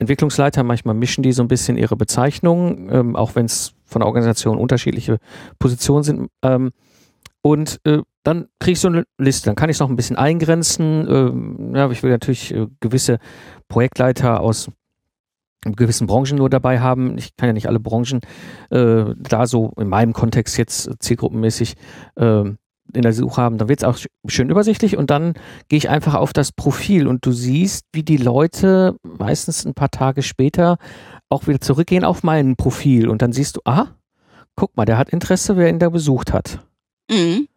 Entwicklungsleiter, 0.00 0.62
manchmal 0.62 0.94
mischen 0.94 1.22
die 1.22 1.32
so 1.32 1.42
ein 1.42 1.48
bisschen 1.48 1.76
ihre 1.76 1.96
Bezeichnungen, 1.96 2.88
ähm, 2.92 3.16
auch 3.16 3.34
wenn 3.34 3.46
es 3.46 3.74
von 3.84 4.00
der 4.00 4.06
Organisation 4.06 4.58
unterschiedliche 4.58 5.18
Positionen 5.58 6.02
sind. 6.02 6.28
Ähm, 6.42 6.72
und 7.42 7.80
äh, 7.84 8.02
dann 8.24 8.48
kriege 8.58 8.72
ich 8.72 8.80
so 8.80 8.88
eine 8.88 9.04
Liste, 9.16 9.46
dann 9.46 9.56
kann 9.56 9.70
ich 9.70 9.76
es 9.76 9.80
noch 9.80 9.88
ein 9.88 9.96
bisschen 9.96 10.16
eingrenzen. 10.16 11.06
Ähm, 11.08 11.72
ja, 11.74 11.90
ich 11.90 12.02
will 12.02 12.10
natürlich 12.10 12.52
äh, 12.54 12.66
gewisse 12.80 13.18
Projektleiter 13.68 14.40
aus 14.40 14.70
gewissen 15.64 16.06
Branchen 16.06 16.36
nur 16.36 16.50
dabei 16.50 16.80
haben. 16.80 17.18
Ich 17.18 17.36
kann 17.36 17.48
ja 17.48 17.52
nicht 17.52 17.68
alle 17.68 17.80
Branchen 17.80 18.20
äh, 18.70 19.04
da 19.16 19.46
so 19.46 19.72
in 19.76 19.88
meinem 19.88 20.12
Kontext 20.12 20.56
jetzt 20.56 20.90
zielgruppenmäßig 21.00 21.74
äh, 22.16 22.44
in 22.94 23.02
der 23.02 23.12
Suche 23.12 23.40
haben. 23.40 23.58
Dann 23.58 23.68
wird 23.68 23.80
es 23.80 23.84
auch 23.84 23.98
schön 24.26 24.50
übersichtlich 24.50 24.96
und 24.96 25.10
dann 25.10 25.34
gehe 25.68 25.76
ich 25.76 25.88
einfach 25.88 26.14
auf 26.14 26.32
das 26.32 26.52
Profil 26.52 27.06
und 27.06 27.24
du 27.26 27.32
siehst, 27.32 27.86
wie 27.92 28.02
die 28.02 28.16
Leute 28.16 28.96
meistens 29.02 29.64
ein 29.64 29.74
paar 29.74 29.90
Tage 29.90 30.22
später 30.22 30.78
auch 31.28 31.46
wieder 31.46 31.60
zurückgehen 31.60 32.04
auf 32.04 32.22
mein 32.22 32.56
Profil 32.56 33.08
und 33.08 33.20
dann 33.20 33.32
siehst 33.32 33.56
du, 33.56 33.60
aha, 33.64 33.94
guck 34.56 34.76
mal, 34.76 34.86
der 34.86 34.98
hat 34.98 35.10
Interesse, 35.10 35.56
wer 35.56 35.68
ihn 35.68 35.78
da 35.78 35.90
besucht 35.90 36.32
hat. 36.32 36.60
Mhm. 37.10 37.48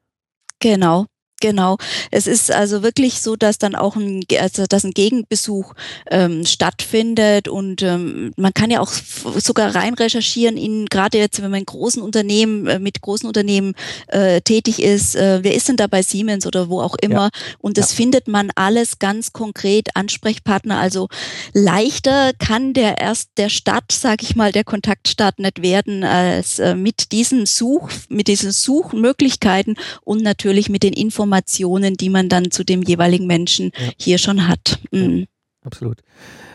Genau. 0.60 1.06
Genau. 1.42 1.78
Es 2.12 2.28
ist 2.28 2.52
also 2.52 2.84
wirklich 2.84 3.20
so, 3.20 3.36
dass 3.36 3.58
dann 3.58 3.74
auch 3.74 3.96
ein, 3.96 4.24
also 4.40 4.68
dass 4.68 4.84
ein 4.84 4.92
Gegenbesuch 4.92 5.74
ähm, 6.10 6.46
stattfindet 6.46 7.48
und 7.48 7.82
ähm, 7.82 8.32
man 8.38 8.54
kann 8.54 8.70
ja 8.70 8.80
auch 8.80 8.92
sogar 9.38 9.74
rein 9.74 9.96
recherchieren 9.96 10.56
in 10.56 10.86
gerade 10.86 11.18
jetzt, 11.18 11.42
wenn 11.42 11.50
man 11.50 11.62
in 11.62 11.66
großen 11.66 12.02
Unternehmen 12.02 12.68
äh, 12.68 12.78
mit 12.78 13.02
großen 13.02 13.28
Unternehmen 13.28 13.74
äh, 14.08 14.42
tätig 14.42 14.82
ist, 14.84 15.16
äh, 15.16 15.40
wer 15.42 15.56
ist 15.56 15.68
denn 15.68 15.78
da 15.78 15.88
bei 15.88 16.04
Siemens 16.04 16.46
oder 16.46 16.70
wo 16.70 16.80
auch 16.80 16.96
immer 17.02 17.32
ja. 17.34 17.56
und 17.58 17.80
das 17.80 17.92
ja. 17.92 17.98
findet 17.98 18.28
man 18.28 18.52
alles 18.54 19.00
ganz 19.00 19.34
konkret 19.34 19.90
Ansprechpartner. 19.96 20.80
Also 20.80 21.10
leichter 21.54 22.34
kann 22.38 22.74
der 22.74 23.00
erst 23.00 23.32
der 23.38 23.50
Stadt, 23.50 23.92
sage 23.92 24.24
ich 24.24 24.36
mal, 24.36 24.52
der 24.52 24.64
Kontaktstadt 24.64 25.40
nicht 25.40 25.64
werden 25.64 26.04
als 26.04 26.60
äh, 26.60 26.76
mit 26.76 27.12
diesen 27.12 27.48
Such 27.48 27.90
mit 28.10 28.28
diesen 28.28 28.52
Suchmöglichkeiten 28.52 29.76
und 30.04 30.22
natürlich 30.22 30.70
mit 30.70 30.84
den 30.84 30.94
Informationen 30.94 31.31
Informationen, 31.32 31.96
die 31.96 32.10
man 32.10 32.28
dann 32.28 32.52
zu 32.52 32.64
dem 32.64 32.82
jeweiligen 32.82 33.26
Menschen 33.26 33.72
ja. 33.78 33.92
hier 33.98 34.18
schon 34.18 34.48
hat. 34.48 34.80
Mhm. 34.92 35.20
Ja, 35.20 35.26
absolut. 35.64 36.02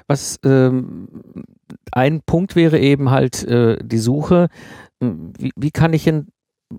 Was 0.07 0.39
ähm, 0.45 1.09
ein 1.91 2.21
Punkt 2.21 2.57
wäre 2.57 2.79
eben 2.79 3.11
halt 3.11 3.43
äh, 3.45 3.79
die 3.83 3.99
Suche. 3.99 4.49
Wie, 5.01 5.51
wie 5.57 5.71
kann 5.71 5.93
ich 5.95 6.07
in 6.07 6.29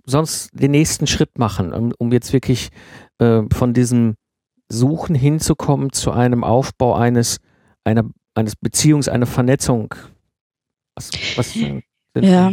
sonst 0.06 0.52
den 0.54 0.72
nächsten 0.72 1.08
Schritt 1.08 1.38
machen, 1.38 1.74
um, 1.74 1.94
um 1.98 2.12
jetzt 2.12 2.34
wirklich 2.34 2.70
äh, 3.20 3.42
von 3.52 3.74
diesem 3.74 4.16
Suchen 4.70 5.16
hinzukommen 5.16 5.92
zu 5.92 6.12
einem 6.12 6.44
Aufbau 6.44 6.94
eines, 6.94 7.40
einer, 7.84 8.04
eines 8.36 8.56
Beziehungs, 8.56 9.08
einer 9.10 9.26
Vernetzung? 9.26 9.96
Was, 10.96 11.10
was 11.36 11.56
ja, 12.16 12.52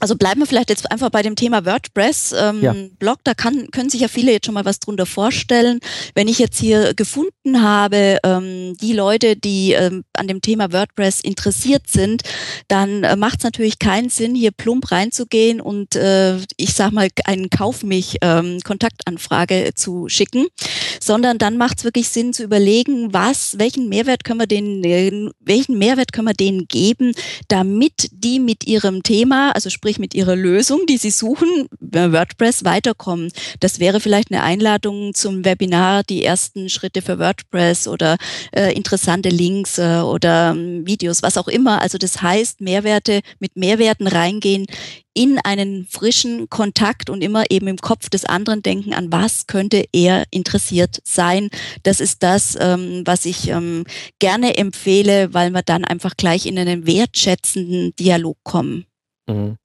also 0.00 0.16
bleiben 0.16 0.40
wir 0.40 0.46
vielleicht 0.46 0.70
jetzt 0.70 0.90
einfach 0.90 1.10
bei 1.10 1.22
dem 1.22 1.36
Thema 1.36 1.64
WordPress 1.64 2.34
ähm, 2.38 2.62
ja. 2.62 2.74
Blog. 2.98 3.18
Da 3.24 3.34
kann, 3.34 3.70
können 3.70 3.88
sich 3.88 4.00
ja 4.00 4.08
viele 4.08 4.32
jetzt 4.32 4.46
schon 4.46 4.54
mal 4.54 4.64
was 4.64 4.78
drunter 4.78 5.06
vorstellen. 5.06 5.80
Wenn 6.14 6.28
ich 6.28 6.38
jetzt 6.38 6.58
hier 6.58 6.94
gefunden 6.94 7.62
habe, 7.62 8.18
ähm, 8.22 8.76
die 8.80 8.92
Leute, 8.92 9.36
die 9.36 9.72
ähm, 9.72 10.04
an 10.12 10.28
dem 10.28 10.42
Thema 10.42 10.72
WordPress 10.72 11.20
interessiert 11.20 11.88
sind, 11.88 12.22
dann 12.68 13.04
äh, 13.04 13.16
macht 13.16 13.38
es 13.38 13.44
natürlich 13.44 13.78
keinen 13.78 14.10
Sinn, 14.10 14.34
hier 14.34 14.50
plump 14.50 14.90
reinzugehen 14.90 15.60
und 15.60 15.96
äh, 15.96 16.36
ich 16.56 16.74
sag 16.74 16.92
mal 16.92 17.08
einen 17.24 17.48
Kauf 17.50 17.82
mich 17.82 18.16
ähm, 18.20 18.60
Kontaktanfrage 18.64 19.72
zu 19.74 20.08
schicken, 20.08 20.46
sondern 21.06 21.38
dann 21.38 21.56
macht 21.56 21.78
es 21.78 21.84
wirklich 21.84 22.08
Sinn 22.08 22.32
zu 22.32 22.42
überlegen, 22.42 23.12
was, 23.12 23.58
welchen 23.58 23.88
Mehrwert 23.88 24.24
können 24.24 24.40
wir 24.40 24.46
denen, 24.46 25.30
welchen 25.40 25.78
Mehrwert 25.78 26.12
können 26.12 26.28
wir 26.28 26.34
denen 26.34 26.66
geben, 26.68 27.12
damit 27.48 28.08
die 28.10 28.40
mit 28.40 28.66
ihrem 28.66 29.02
Thema, 29.02 29.52
also 29.52 29.70
sprich 29.70 29.98
mit 29.98 30.14
ihrer 30.14 30.36
Lösung, 30.36 30.86
die 30.86 30.98
sie 30.98 31.10
suchen, 31.10 31.68
WordPress 31.80 32.64
weiterkommen. 32.64 33.30
Das 33.60 33.78
wäre 33.78 34.00
vielleicht 34.00 34.30
eine 34.30 34.42
Einladung 34.42 35.14
zum 35.14 35.44
Webinar, 35.44 36.02
die 36.02 36.24
ersten 36.24 36.68
Schritte 36.68 37.02
für 37.02 37.18
WordPress 37.18 37.88
oder 37.88 38.16
äh, 38.52 38.74
interessante 38.74 39.28
Links 39.28 39.78
äh, 39.78 40.00
oder 40.00 40.54
äh, 40.54 40.86
Videos, 40.86 41.22
was 41.22 41.38
auch 41.38 41.48
immer. 41.48 41.80
Also 41.80 41.98
das 41.98 42.20
heißt, 42.20 42.60
Mehrwerte 42.60 43.20
mit 43.38 43.56
Mehrwerten 43.56 44.08
reingehen 44.08 44.66
in 45.16 45.38
einen 45.42 45.86
frischen 45.86 46.48
Kontakt 46.50 47.10
und 47.10 47.22
immer 47.22 47.44
eben 47.50 47.66
im 47.66 47.78
Kopf 47.78 48.10
des 48.10 48.24
anderen 48.24 48.62
denken, 48.62 48.92
an 48.92 49.10
was 49.10 49.46
könnte 49.46 49.84
er 49.92 50.24
interessiert 50.30 51.00
sein. 51.04 51.48
Das 51.82 52.00
ist 52.00 52.22
das, 52.22 52.56
ähm, 52.60 53.02
was 53.04 53.24
ich 53.24 53.48
ähm, 53.48 53.84
gerne 54.18 54.56
empfehle, 54.58 55.32
weil 55.34 55.50
wir 55.50 55.62
dann 55.62 55.84
einfach 55.84 56.16
gleich 56.16 56.46
in 56.46 56.58
einen 56.58 56.86
wertschätzenden 56.86 57.96
Dialog 57.96 58.36
kommen. 58.44 58.84
Mhm. 59.26 59.56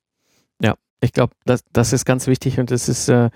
Ich 1.01 1.13
glaube, 1.13 1.33
das, 1.45 1.63
das 1.73 1.93
ist 1.93 2.05
ganz 2.05 2.27
wichtig 2.27 2.59
und 2.59 2.71
es 2.71 2.87
ist 2.87 3.09
äh, 3.09 3.31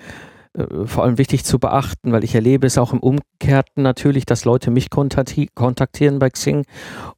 äh, 0.53 0.85
vor 0.85 1.03
allem 1.03 1.17
wichtig 1.17 1.43
zu 1.43 1.57
beachten, 1.57 2.11
weil 2.11 2.23
ich 2.23 2.35
erlebe 2.35 2.67
es 2.67 2.77
auch 2.77 2.93
im 2.93 2.99
Umkehrten 2.99 3.81
natürlich, 3.81 4.25
dass 4.25 4.45
Leute 4.45 4.69
mich 4.69 4.89
kontaktieren 4.91 6.19
bei 6.19 6.29
Xing 6.29 6.65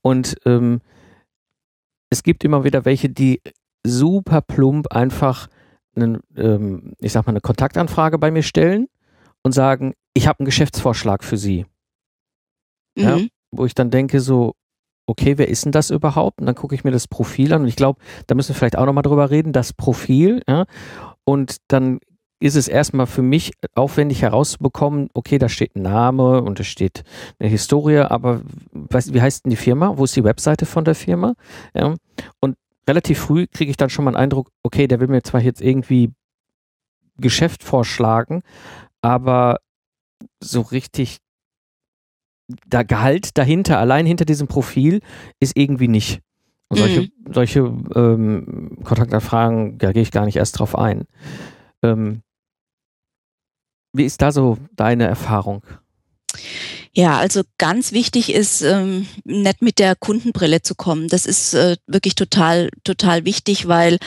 und 0.02 0.38
ähm, 0.46 0.80
es 2.10 2.24
gibt 2.24 2.46
immer 2.46 2.64
wieder 2.64 2.86
welche, 2.86 3.10
die 3.10 3.42
super 3.88 4.42
plump 4.42 4.92
einfach 4.92 5.48
einen, 5.96 6.20
ähm, 6.36 6.94
ich 7.00 7.12
sag 7.12 7.26
mal, 7.26 7.32
eine 7.32 7.42
Kontaktanfrage 7.42 8.18
bei 8.18 8.32
mir 8.32 8.44
stellen 8.44 8.88
und 9.44 9.52
sagen, 9.52 9.94
ich 10.14 10.28
habe 10.28 10.40
einen 10.40 10.46
Geschäftsvorschlag 10.46 11.24
für 11.24 11.38
Sie. 11.38 11.66
Mhm. 12.96 13.04
Ja, 13.04 13.20
wo 13.52 13.66
ich 13.66 13.76
dann 13.76 13.90
denke, 13.90 14.20
so, 14.20 14.54
okay, 15.08 15.38
wer 15.38 15.48
ist 15.48 15.66
denn 15.66 15.72
das 15.72 15.90
überhaupt? 15.90 16.40
Und 16.42 16.48
dann 16.48 16.56
gucke 16.56 16.76
ich 16.76 16.84
mir 16.84 16.92
das 16.92 17.08
Profil 17.08 17.54
an 17.54 17.62
und 17.62 17.68
ich 17.68 17.76
glaube, 17.76 18.00
da 18.28 18.36
müssen 18.36 18.50
wir 18.50 18.56
vielleicht 18.56 18.78
auch 18.78 18.86
nochmal 18.86 19.04
drüber 19.04 19.30
reden, 19.30 19.54
das 19.54 19.74
Profil, 19.74 20.42
ja. 20.48 20.66
Und 21.24 21.58
dann 21.68 22.00
ist 22.40 22.56
es 22.56 22.68
erstmal 22.68 23.08
für 23.08 23.24
mich 23.24 23.54
aufwendig 23.74 24.22
herauszubekommen, 24.22 25.10
okay, 25.14 25.40
da 25.40 25.50
steht 25.50 25.76
ein 25.76 25.82
Name 25.82 26.44
und 26.44 26.60
da 26.60 26.64
steht 26.64 27.04
eine 27.40 27.50
Historie, 27.50 27.98
aber 27.98 28.42
was, 28.72 29.14
wie 29.14 29.22
heißt 29.22 29.46
denn 29.46 29.50
die 29.50 29.56
Firma? 29.56 29.98
Wo 29.98 30.04
ist 30.04 30.16
die 30.16 30.24
Webseite 30.24 30.66
von 30.66 30.86
der 30.86 30.94
Firma? 30.94 31.34
Ja. 31.74 31.96
Und 32.40 32.56
relativ 32.88 33.20
früh 33.20 33.48
kriege 33.48 33.70
ich 33.70 33.78
dann 33.78 33.90
schon 33.90 34.06
mal 34.06 34.12
einen 34.12 34.24
Eindruck, 34.24 34.52
okay, 34.64 34.88
der 34.88 35.00
will 35.00 35.08
mir 35.08 35.24
zwar 35.24 35.42
jetzt 35.42 35.62
irgendwie 35.62 36.12
Geschäft 37.18 37.64
vorschlagen, 37.64 38.44
aber 39.02 39.60
so 40.42 40.62
richtig 40.62 41.20
der 42.66 42.86
Gehalt 42.86 43.38
dahinter, 43.38 43.80
allein 43.80 44.06
hinter 44.06 44.26
diesem 44.26 44.48
Profil, 44.48 45.02
ist 45.40 45.58
irgendwie 45.58 45.90
nicht. 45.90 46.22
Und 46.70 46.78
solche, 46.78 47.02
mhm. 47.02 47.34
solche 47.34 47.60
ähm, 47.96 48.78
Kontaktanfragen, 48.84 49.78
da 49.78 49.92
gehe 49.92 50.02
ich 50.02 50.12
gar 50.12 50.26
nicht 50.26 50.38
erst 50.38 50.60
drauf 50.60 50.78
ein. 50.78 51.06
Ähm, 51.84 52.22
wie 53.94 54.06
ist 54.06 54.22
da 54.22 54.32
so 54.32 54.58
deine 54.76 55.08
Erfahrung? 55.08 55.64
Ja, 56.98 57.20
also 57.20 57.44
ganz 57.60 57.92
wichtig 57.92 58.34
ist, 58.34 58.64
ähm, 58.64 59.06
nicht 59.24 59.62
mit 59.62 59.78
der 59.78 59.96
Kundenbrille 59.96 60.64
zu 60.64 60.74
kommen. 60.74 61.10
Das 61.10 61.28
ist 61.28 61.54
äh, 61.54 61.76
wirklich 61.86 62.16
total, 62.16 62.72
total 62.84 63.24
wichtig, 63.24 63.68
weil 63.68 64.00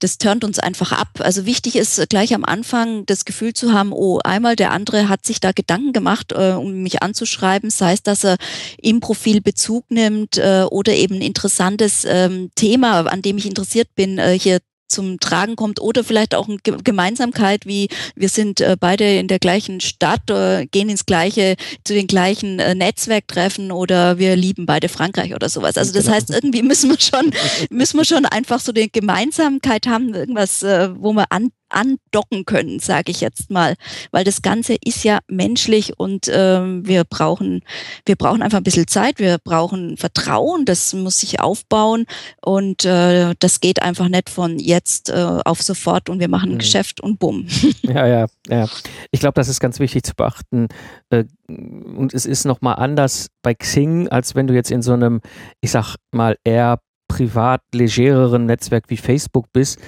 das 0.00 0.18
turnt 0.18 0.44
uns 0.44 0.58
einfach 0.58 0.92
ab. 0.92 1.08
Also 1.20 1.46
wichtig 1.46 1.76
ist 1.76 2.10
gleich 2.10 2.34
am 2.34 2.44
Anfang 2.44 3.06
das 3.06 3.24
Gefühl 3.24 3.54
zu 3.54 3.72
haben, 3.72 3.90
oh, 3.90 4.18
einmal 4.22 4.54
der 4.54 4.72
andere 4.72 5.08
hat 5.08 5.24
sich 5.24 5.40
da 5.40 5.52
Gedanken 5.52 5.94
gemacht, 5.94 6.32
äh, 6.32 6.50
um 6.50 6.82
mich 6.82 7.02
anzuschreiben, 7.02 7.70
sei 7.70 7.94
es, 7.94 8.02
dass 8.02 8.22
er 8.22 8.36
im 8.76 9.00
Profil 9.00 9.40
Bezug 9.40 9.86
nimmt 9.88 10.36
äh, 10.36 10.66
oder 10.70 10.92
eben 10.92 11.14
ein 11.14 11.22
interessantes 11.22 12.04
ähm, 12.04 12.50
Thema, 12.54 13.06
an 13.06 13.22
dem 13.22 13.38
ich 13.38 13.46
interessiert 13.46 13.88
bin, 13.94 14.18
äh, 14.18 14.38
hier 14.38 14.58
zum 14.88 15.20
Tragen 15.20 15.56
kommt 15.56 15.80
oder 15.80 16.04
vielleicht 16.04 16.34
auch 16.34 16.48
eine 16.48 16.58
Gemeinsamkeit 16.58 17.66
wie 17.66 17.88
wir 18.14 18.28
sind 18.28 18.60
äh, 18.60 18.76
beide 18.78 19.04
in 19.18 19.28
der 19.28 19.38
gleichen 19.38 19.80
Stadt, 19.80 20.30
äh, 20.30 20.66
gehen 20.66 20.88
ins 20.88 21.06
gleiche, 21.06 21.56
zu 21.84 21.94
den 21.94 22.06
gleichen 22.06 22.58
äh, 22.58 22.74
Netzwerktreffen 22.74 23.72
oder 23.72 24.18
wir 24.18 24.36
lieben 24.36 24.66
beide 24.66 24.88
Frankreich 24.88 25.34
oder 25.34 25.48
sowas. 25.48 25.76
Also 25.76 25.92
das 25.92 26.04
genau. 26.04 26.16
heißt, 26.16 26.30
irgendwie 26.30 26.62
müssen 26.66 26.90
wir 26.90 27.00
schon, 27.00 27.32
müssen 27.70 27.98
wir 27.98 28.04
schon 28.04 28.26
einfach 28.26 28.60
so 28.60 28.72
eine 28.72 28.88
Gemeinsamkeit 28.88 29.86
haben, 29.86 30.14
irgendwas, 30.14 30.62
wo 30.62 31.12
wir 31.12 31.26
an, 31.30 31.50
andocken 31.68 32.44
können, 32.44 32.78
sage 32.78 33.10
ich 33.10 33.20
jetzt 33.20 33.50
mal, 33.50 33.74
weil 34.10 34.24
das 34.24 34.42
Ganze 34.42 34.76
ist 34.84 35.04
ja 35.04 35.18
menschlich 35.28 35.98
und 35.98 36.30
ähm, 36.32 36.86
wir 36.86 37.04
brauchen 37.04 37.62
wir 38.04 38.16
brauchen 38.16 38.42
einfach 38.42 38.58
ein 38.58 38.64
bisschen 38.64 38.86
Zeit, 38.86 39.18
wir 39.18 39.38
brauchen 39.38 39.96
Vertrauen, 39.96 40.64
das 40.64 40.92
muss 40.94 41.20
sich 41.20 41.40
aufbauen 41.40 42.06
und 42.44 42.84
äh, 42.84 43.34
das 43.38 43.60
geht 43.60 43.82
einfach 43.82 44.08
nicht 44.08 44.30
von 44.30 44.58
jetzt 44.58 45.10
äh, 45.10 45.40
auf 45.44 45.62
sofort 45.62 46.08
und 46.08 46.20
wir 46.20 46.28
machen 46.28 46.50
ein 46.50 46.54
mhm. 46.54 46.58
Geschäft 46.58 47.00
und 47.00 47.18
bumm. 47.18 47.46
Ja, 47.82 48.06
ja, 48.06 48.26
ja. 48.48 48.66
Ich 49.10 49.20
glaube, 49.20 49.34
das 49.34 49.48
ist 49.48 49.60
ganz 49.60 49.78
wichtig 49.78 50.02
zu 50.02 50.14
beachten 50.14 50.68
äh, 51.10 51.24
und 51.48 52.12
es 52.14 52.26
ist 52.26 52.44
noch 52.44 52.60
mal 52.60 52.74
anders 52.74 53.28
bei 53.42 53.54
Xing, 53.54 54.08
als 54.08 54.34
wenn 54.34 54.46
du 54.46 54.54
jetzt 54.54 54.70
in 54.70 54.82
so 54.82 54.92
einem, 54.92 55.20
ich 55.60 55.70
sag 55.70 55.96
mal 56.10 56.36
eher 56.44 56.80
privat 57.08 57.62
legereren 57.72 58.46
Netzwerk 58.46 58.84
wie 58.88 58.96
Facebook 58.96 59.46
bist. 59.52 59.78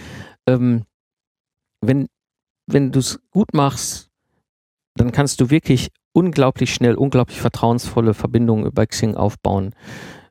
Ähm, 0.46 0.84
wenn, 1.80 2.08
wenn 2.66 2.92
du 2.92 2.98
es 2.98 3.20
gut 3.30 3.54
machst, 3.54 4.08
dann 4.94 5.12
kannst 5.12 5.40
du 5.40 5.50
wirklich 5.50 5.88
unglaublich 6.12 6.74
schnell, 6.74 6.94
unglaublich 6.94 7.40
vertrauensvolle 7.40 8.14
Verbindungen 8.14 8.66
über 8.66 8.86
Xing 8.86 9.14
aufbauen. 9.14 9.74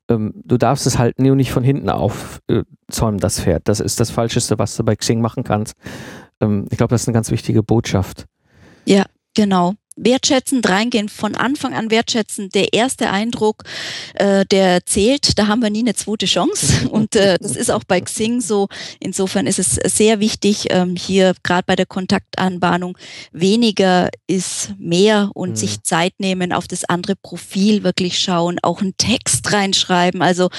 Ähm, 0.10 0.34
du 0.44 0.58
darfst 0.58 0.86
es 0.86 0.98
halt 0.98 1.20
nur 1.20 1.36
nicht 1.36 1.52
von 1.52 1.64
hinten 1.64 1.90
aufzäumen, 1.90 3.20
das 3.20 3.40
Pferd. 3.40 3.68
Das 3.68 3.80
ist 3.80 4.00
das 4.00 4.12
Falscheste, 4.12 4.60
was 4.60 4.76
du 4.76 4.84
bei 4.84 4.96
Xing 4.96 5.22
machen 5.22 5.44
kannst. 5.44 5.76
Ähm, 6.42 6.66
ich 6.70 6.78
glaube, 6.78 6.92
das 6.92 7.04
ist 7.04 7.08
eine 7.08 7.16
ganz 7.16 7.32
wichtige 7.32 7.64
Botschaft. 7.64 8.26
Ja, 8.86 9.06
genau 9.34 9.74
wertschätzend 9.98 10.70
reingehen, 10.70 11.10
von 11.10 11.36
Anfang 11.36 11.74
an 11.74 11.92
wertschätzen. 11.92 12.50
Der 12.50 12.74
erste 12.74 13.10
Eindruck, 13.10 13.64
äh, 14.14 14.46
der 14.46 14.86
zählt, 14.86 15.38
da 15.38 15.48
haben 15.48 15.62
wir 15.62 15.70
nie 15.70 15.80
eine 15.80 15.96
zweite 15.96 16.26
Chance. 16.26 16.88
Und 16.92 17.16
äh, 17.16 17.38
das 17.42 17.56
ist 17.56 17.72
auch 17.72 17.84
bei 17.84 18.00
Xing 18.00 18.40
so. 18.40 18.68
Insofern 19.00 19.48
ist 19.48 19.60
es 19.60 19.76
sehr 19.76 20.20
wichtig, 20.20 20.68
ähm, 20.70 20.96
hier 20.96 21.34
gerade 21.44 21.64
bei 21.66 21.76
der 21.76 21.86
Kontaktanbahnung, 21.86 22.98
weniger 23.32 24.10
ist 24.28 24.74
mehr 24.78 25.32
und 25.34 25.52
mhm. 25.52 25.56
sich 25.56 25.84
Zeit 25.84 26.14
nehmen, 26.20 26.54
auf 26.54 26.68
das 26.68 26.86
andere 26.86 27.16
Profil 27.16 27.84
wirklich 27.84 28.20
schauen, 28.20 28.60
auch 28.62 28.82
einen 28.82 28.96
Text 28.98 29.52
reinschreiben. 29.52 30.22
Also 30.22 30.50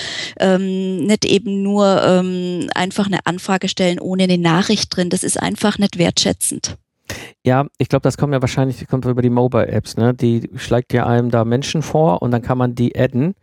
ähm, 0.41 1.07
nicht 1.07 1.25
eben 1.25 1.63
nur 1.63 2.03
ähm, 2.03 2.69
einfach 2.75 3.07
eine 3.07 3.25
Anfrage 3.25 3.69
stellen 3.69 4.01
ohne 4.01 4.25
eine 4.25 4.39
Nachricht 4.39 4.95
drin. 4.95 5.11
Das 5.11 5.23
ist 5.23 5.39
einfach 5.39 5.79
nicht 5.79 5.99
wertschätzend. 5.99 6.77
Ja, 7.45 7.67
ich 7.79 7.89
glaube, 7.89 8.03
das 8.03 8.17
kommt 8.17 8.33
ja 8.33 8.41
wahrscheinlich 8.41 8.87
kommt 8.89 9.05
über 9.05 9.23
die 9.23 9.31
Mobile-Apps, 9.31 9.97
ne? 9.97 10.15
Die 10.15 10.51
schlägt 10.57 10.93
ja 10.93 11.07
einem 11.07 11.31
da 11.31 11.45
Menschen 11.45 11.83
vor 11.83 12.23
und 12.23 12.31
dann 12.31 12.43
kann 12.43 12.59
man 12.59 12.75
die 12.75 12.99
adden. 12.99 13.35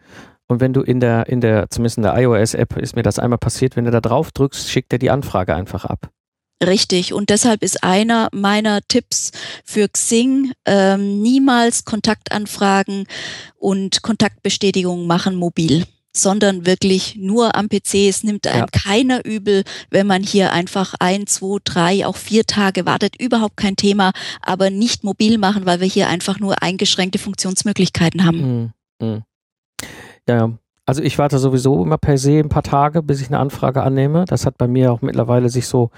Und 0.48 0.60
wenn 0.60 0.74
du 0.74 0.82
in 0.82 1.00
der, 1.00 1.28
in 1.28 1.42
der, 1.42 1.70
zumindest 1.70 1.98
in 1.98 2.04
der 2.04 2.18
iOS-App 2.18 2.78
ist 2.78 2.96
mir 2.96 3.02
das 3.02 3.18
einmal 3.18 3.40
passiert, 3.40 3.76
wenn 3.76 3.86
du 3.86 3.92
da 3.92 4.02
drauf 4.02 4.32
drückst, 4.32 4.70
schickt 4.70 4.94
er 4.94 5.00
die 5.00 5.10
Anfrage 5.10 5.56
einfach 5.56 5.86
ab. 5.86 6.10
Richtig. 6.64 7.14
Und 7.14 7.30
deshalb 7.30 7.64
ist 7.64 7.84
einer 7.84 8.30
meiner 8.32 8.82
Tipps 8.88 9.32
für 9.66 9.90
Xing, 9.90 10.54
ähm, 10.66 11.22
niemals 11.22 11.84
Kontaktanfragen 11.84 13.08
und 13.58 14.04
Kontaktbestätigungen 14.04 15.08
machen 15.08 15.36
mobil 15.36 15.86
sondern 16.16 16.66
wirklich 16.66 17.16
nur 17.18 17.56
am 17.56 17.68
PC. 17.68 18.08
Es 18.10 18.24
nimmt 18.24 18.48
einem 18.48 18.68
ja. 18.74 18.82
keiner 18.84 19.26
übel, 19.26 19.64
wenn 19.90 20.08
man 20.08 20.24
hier 20.24 20.54
einfach 20.54 20.96
ein, 21.00 21.28
zwei, 21.28 21.58
drei, 21.64 22.06
auch 22.06 22.16
vier 22.16 22.46
Tage 22.46 22.86
wartet. 22.86 23.22
Überhaupt 23.22 23.58
kein 23.58 23.76
Thema, 23.76 24.12
aber 24.42 24.70
nicht 24.70 25.04
mobil 25.04 25.38
machen, 25.38 25.66
weil 25.66 25.80
wir 25.80 25.88
hier 25.88 26.08
einfach 26.08 26.40
nur 26.40 26.62
eingeschränkte 26.62 27.20
Funktionsmöglichkeiten 27.20 28.26
haben. 28.26 28.72
Mhm. 29.00 29.08
Mhm. 29.08 29.24
Ja, 30.28 30.52
also 30.86 31.02
ich 31.02 31.18
warte 31.18 31.40
sowieso 31.40 31.84
immer 31.84 31.98
per 31.98 32.18
se 32.18 32.40
ein 32.40 32.50
paar 32.50 32.64
Tage, 32.64 33.04
bis 33.04 33.22
ich 33.22 33.28
eine 33.28 33.40
Anfrage 33.40 33.84
annehme. 33.84 34.26
Das 34.26 34.46
hat 34.46 34.58
bei 34.58 34.68
mir 34.68 34.92
auch 34.92 35.02
mittlerweile 35.02 35.50
sich 35.50 35.68
so 35.68 35.92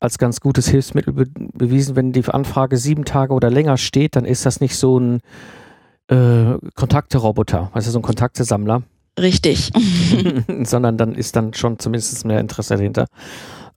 als 0.00 0.18
ganz 0.18 0.40
gutes 0.40 0.68
Hilfsmittel 0.68 1.12
be 1.12 1.26
bewiesen. 1.54 1.96
Wenn 1.96 2.12
die 2.12 2.24
Anfrage 2.26 2.76
sieben 2.76 3.04
Tage 3.04 3.32
oder 3.32 3.50
länger 3.50 3.78
steht, 3.78 4.16
dann 4.16 4.24
ist 4.24 4.44
das 4.44 4.60
nicht 4.60 4.76
so 4.76 4.98
ein 4.98 5.20
äh, 6.08 6.58
Kontakteroboter, 6.74 7.70
also 7.72 7.90
so 7.90 7.98
ein 7.98 8.02
Kontaktesammler. 8.02 8.82
Richtig. 9.18 9.70
sondern 10.64 10.96
dann 10.96 11.14
ist 11.14 11.36
dann 11.36 11.54
schon 11.54 11.78
zumindest 11.78 12.24
mehr 12.24 12.40
Interesse 12.40 12.76
dahinter. 12.76 13.06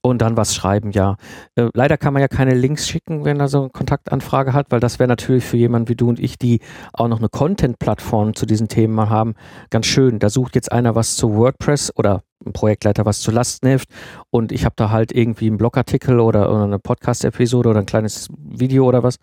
Und 0.02 0.22
dann 0.22 0.38
was 0.38 0.56
schreiben, 0.56 0.92
ja. 0.92 1.18
Äh, 1.56 1.68
leider 1.74 1.98
kann 1.98 2.14
man 2.14 2.22
ja 2.22 2.30
keine 2.30 2.54
Links 2.54 2.88
schicken, 2.88 3.26
wenn 3.26 3.42
er 3.42 3.50
so 3.50 3.60
eine 3.60 3.70
Kontaktanfrage 3.70 4.54
hat, 4.54 4.68
weil 4.70 4.80
das 4.80 4.98
wäre 4.98 5.10
natürlich 5.10 5.44
für 5.44 5.58
jemanden 5.58 5.90
wie 5.90 5.96
du 5.96 6.08
und 6.08 6.22
ich, 6.22 6.38
die 6.38 6.62
auch 6.94 7.10
noch 7.10 7.20
eine 7.20 7.28
Content-Plattform 7.28 8.34
zu 8.34 8.46
diesen 8.46 8.70
Themen 8.70 8.94
mal 8.94 9.10
haben, 9.10 9.36
ganz 9.70 9.88
schön. 9.88 10.20
Da 10.20 10.30
sucht 10.30 10.56
jetzt 10.56 10.72
einer 10.72 10.96
was 10.96 11.18
zu 11.18 11.36
WordPress 11.36 11.92
oder 11.98 12.24
ein 12.46 12.54
Projektleiter 12.54 13.06
was 13.06 13.20
zu 13.20 13.32
Lastenheft 13.32 13.90
und 14.30 14.54
ich 14.54 14.64
habe 14.64 14.76
da 14.78 14.90
halt 14.90 15.12
irgendwie 15.12 15.48
einen 15.48 15.58
Blogartikel 15.58 16.22
oder, 16.22 16.50
oder 16.50 16.64
eine 16.64 16.80
Podcast-Episode 16.80 17.68
oder 17.68 17.80
ein 17.82 17.86
kleines 17.86 18.30
Video 18.38 18.88
oder 18.88 19.04
was, 19.04 19.18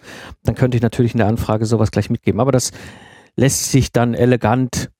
dann 0.44 0.54
könnte 0.54 0.76
ich 0.76 0.82
natürlich 0.82 1.14
in 1.14 1.18
der 1.18 1.28
Anfrage 1.28 1.64
sowas 1.64 1.90
gleich 1.90 2.10
mitgeben. 2.10 2.38
Aber 2.38 2.52
das 2.52 2.72
lässt 3.34 3.70
sich 3.70 3.92
dann 3.92 4.12
elegant 4.12 4.90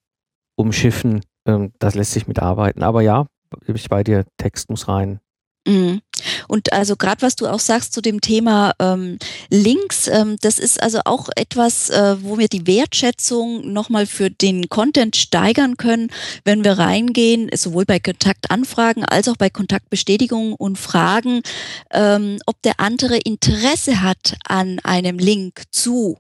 umschiffen, 0.57 1.21
ähm, 1.47 1.73
das 1.79 1.95
lässt 1.95 2.13
sich 2.13 2.27
mitarbeiten. 2.27 2.83
Aber 2.83 3.03
ja, 3.03 3.27
ich 3.67 3.89
bei 3.89 4.03
dir, 4.03 4.25
Text 4.39 4.71
muss 4.71 4.89
rein. 4.89 5.21
Mhm. 5.67 6.01
Und 6.49 6.73
also 6.73 6.97
gerade 6.97 7.23
was 7.23 7.35
du 7.35 7.49
auch 7.49 7.59
sagst 7.59 7.93
zu 7.93 8.01
dem 8.01 8.21
Thema 8.21 8.73
ähm, 8.79 9.19
Links, 9.51 10.07
ähm, 10.07 10.37
das 10.41 10.59
ist 10.59 10.81
also 10.81 11.01
auch 11.05 11.29
etwas, 11.35 11.91
äh, 11.91 12.17
wo 12.23 12.39
wir 12.39 12.49
die 12.49 12.67
Wertschätzung 12.67 13.73
nochmal 13.73 14.07
für 14.07 14.31
den 14.31 14.69
Content 14.69 15.17
steigern 15.17 15.77
können, 15.77 16.09
wenn 16.45 16.63
wir 16.63 16.79
reingehen, 16.79 17.51
sowohl 17.53 17.85
bei 17.85 17.99
Kontaktanfragen 17.99 19.05
als 19.05 19.29
auch 19.29 19.37
bei 19.37 19.51
Kontaktbestätigungen 19.51 20.55
und 20.55 20.79
fragen, 20.79 21.43
ähm, 21.91 22.39
ob 22.47 22.63
der 22.63 22.79
andere 22.79 23.17
Interesse 23.17 24.03
hat 24.03 24.37
an 24.45 24.79
einem 24.85 25.19
Link 25.19 25.65
zu 25.73 26.17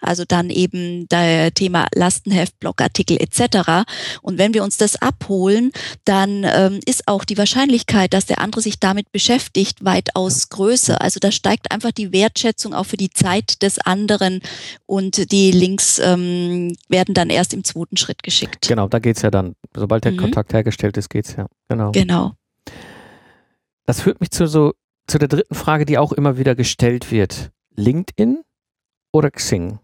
also 0.00 0.24
dann 0.26 0.50
eben 0.50 1.08
der 1.08 1.52
Thema 1.52 1.86
Lastenheft, 1.94 2.58
Blogartikel 2.60 3.20
etc. 3.20 3.84
Und 4.22 4.38
wenn 4.38 4.54
wir 4.54 4.64
uns 4.64 4.76
das 4.76 5.00
abholen, 5.00 5.72
dann 6.04 6.44
ähm, 6.44 6.80
ist 6.86 7.06
auch 7.08 7.24
die 7.24 7.38
Wahrscheinlichkeit, 7.38 8.12
dass 8.12 8.26
der 8.26 8.40
andere 8.40 8.60
sich 8.60 8.80
damit 8.80 9.12
beschäftigt, 9.12 9.84
weitaus 9.84 10.48
größer. 10.48 11.00
Also 11.00 11.20
da 11.20 11.30
steigt 11.30 11.70
einfach 11.70 11.92
die 11.92 12.12
Wertschätzung 12.12 12.74
auch 12.74 12.86
für 12.86 12.96
die 12.96 13.10
Zeit 13.10 13.62
des 13.62 13.78
anderen 13.78 14.40
und 14.86 15.30
die 15.32 15.50
Links 15.52 15.98
ähm, 15.98 16.76
werden 16.88 17.14
dann 17.14 17.30
erst 17.30 17.54
im 17.54 17.64
zweiten 17.64 17.96
Schritt 17.96 18.22
geschickt. 18.22 18.68
Genau, 18.68 18.88
da 18.88 18.98
geht's 18.98 19.22
ja 19.22 19.30
dann. 19.30 19.54
Sobald 19.74 20.04
der 20.04 20.12
mhm. 20.12 20.18
Kontakt 20.18 20.52
hergestellt 20.52 20.96
ist, 20.96 21.08
geht's 21.08 21.36
ja. 21.36 21.46
Genau. 21.68 21.92
Genau. 21.92 22.32
Das 23.86 24.00
führt 24.00 24.20
mich 24.20 24.30
zu 24.30 24.46
so 24.46 24.72
zu 25.06 25.18
der 25.18 25.28
dritten 25.28 25.54
Frage, 25.54 25.84
die 25.86 25.98
auch 25.98 26.12
immer 26.12 26.38
wieder 26.38 26.54
gestellt 26.54 27.10
wird. 27.10 27.50
LinkedIn 27.74 28.42
oder 29.12 29.30
Xing? 29.30 29.78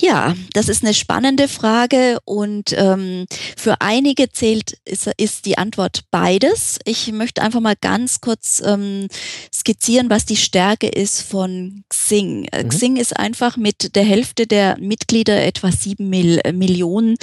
Ja, 0.00 0.34
das 0.52 0.68
ist 0.68 0.82
eine 0.82 0.94
spannende 0.94 1.46
Frage 1.46 2.18
und 2.24 2.74
ähm, 2.76 3.26
für 3.56 3.80
einige 3.80 4.30
zählt 4.30 4.76
ist, 4.84 5.08
ist, 5.16 5.46
die 5.46 5.56
Antwort 5.56 6.02
beides. 6.10 6.78
Ich 6.84 7.12
möchte 7.12 7.42
einfach 7.42 7.60
mal 7.60 7.76
ganz 7.80 8.20
kurz 8.20 8.62
ähm, 8.64 9.08
skizzieren, 9.52 10.10
was 10.10 10.26
die 10.26 10.36
Stärke 10.36 10.88
ist 10.88 11.22
von 11.22 11.84
Xing. 11.88 12.46
Äh, 12.50 12.64
mhm. 12.64 12.68
Xing 12.70 12.96
ist 12.96 13.16
einfach 13.16 13.56
mit 13.56 13.94
der 13.94 14.04
Hälfte 14.04 14.46
der 14.46 14.76
Mitglieder, 14.80 15.42
etwa 15.44 15.70
sieben 15.70 16.10
Mil 16.10 16.40
Millionen, 16.52 17.16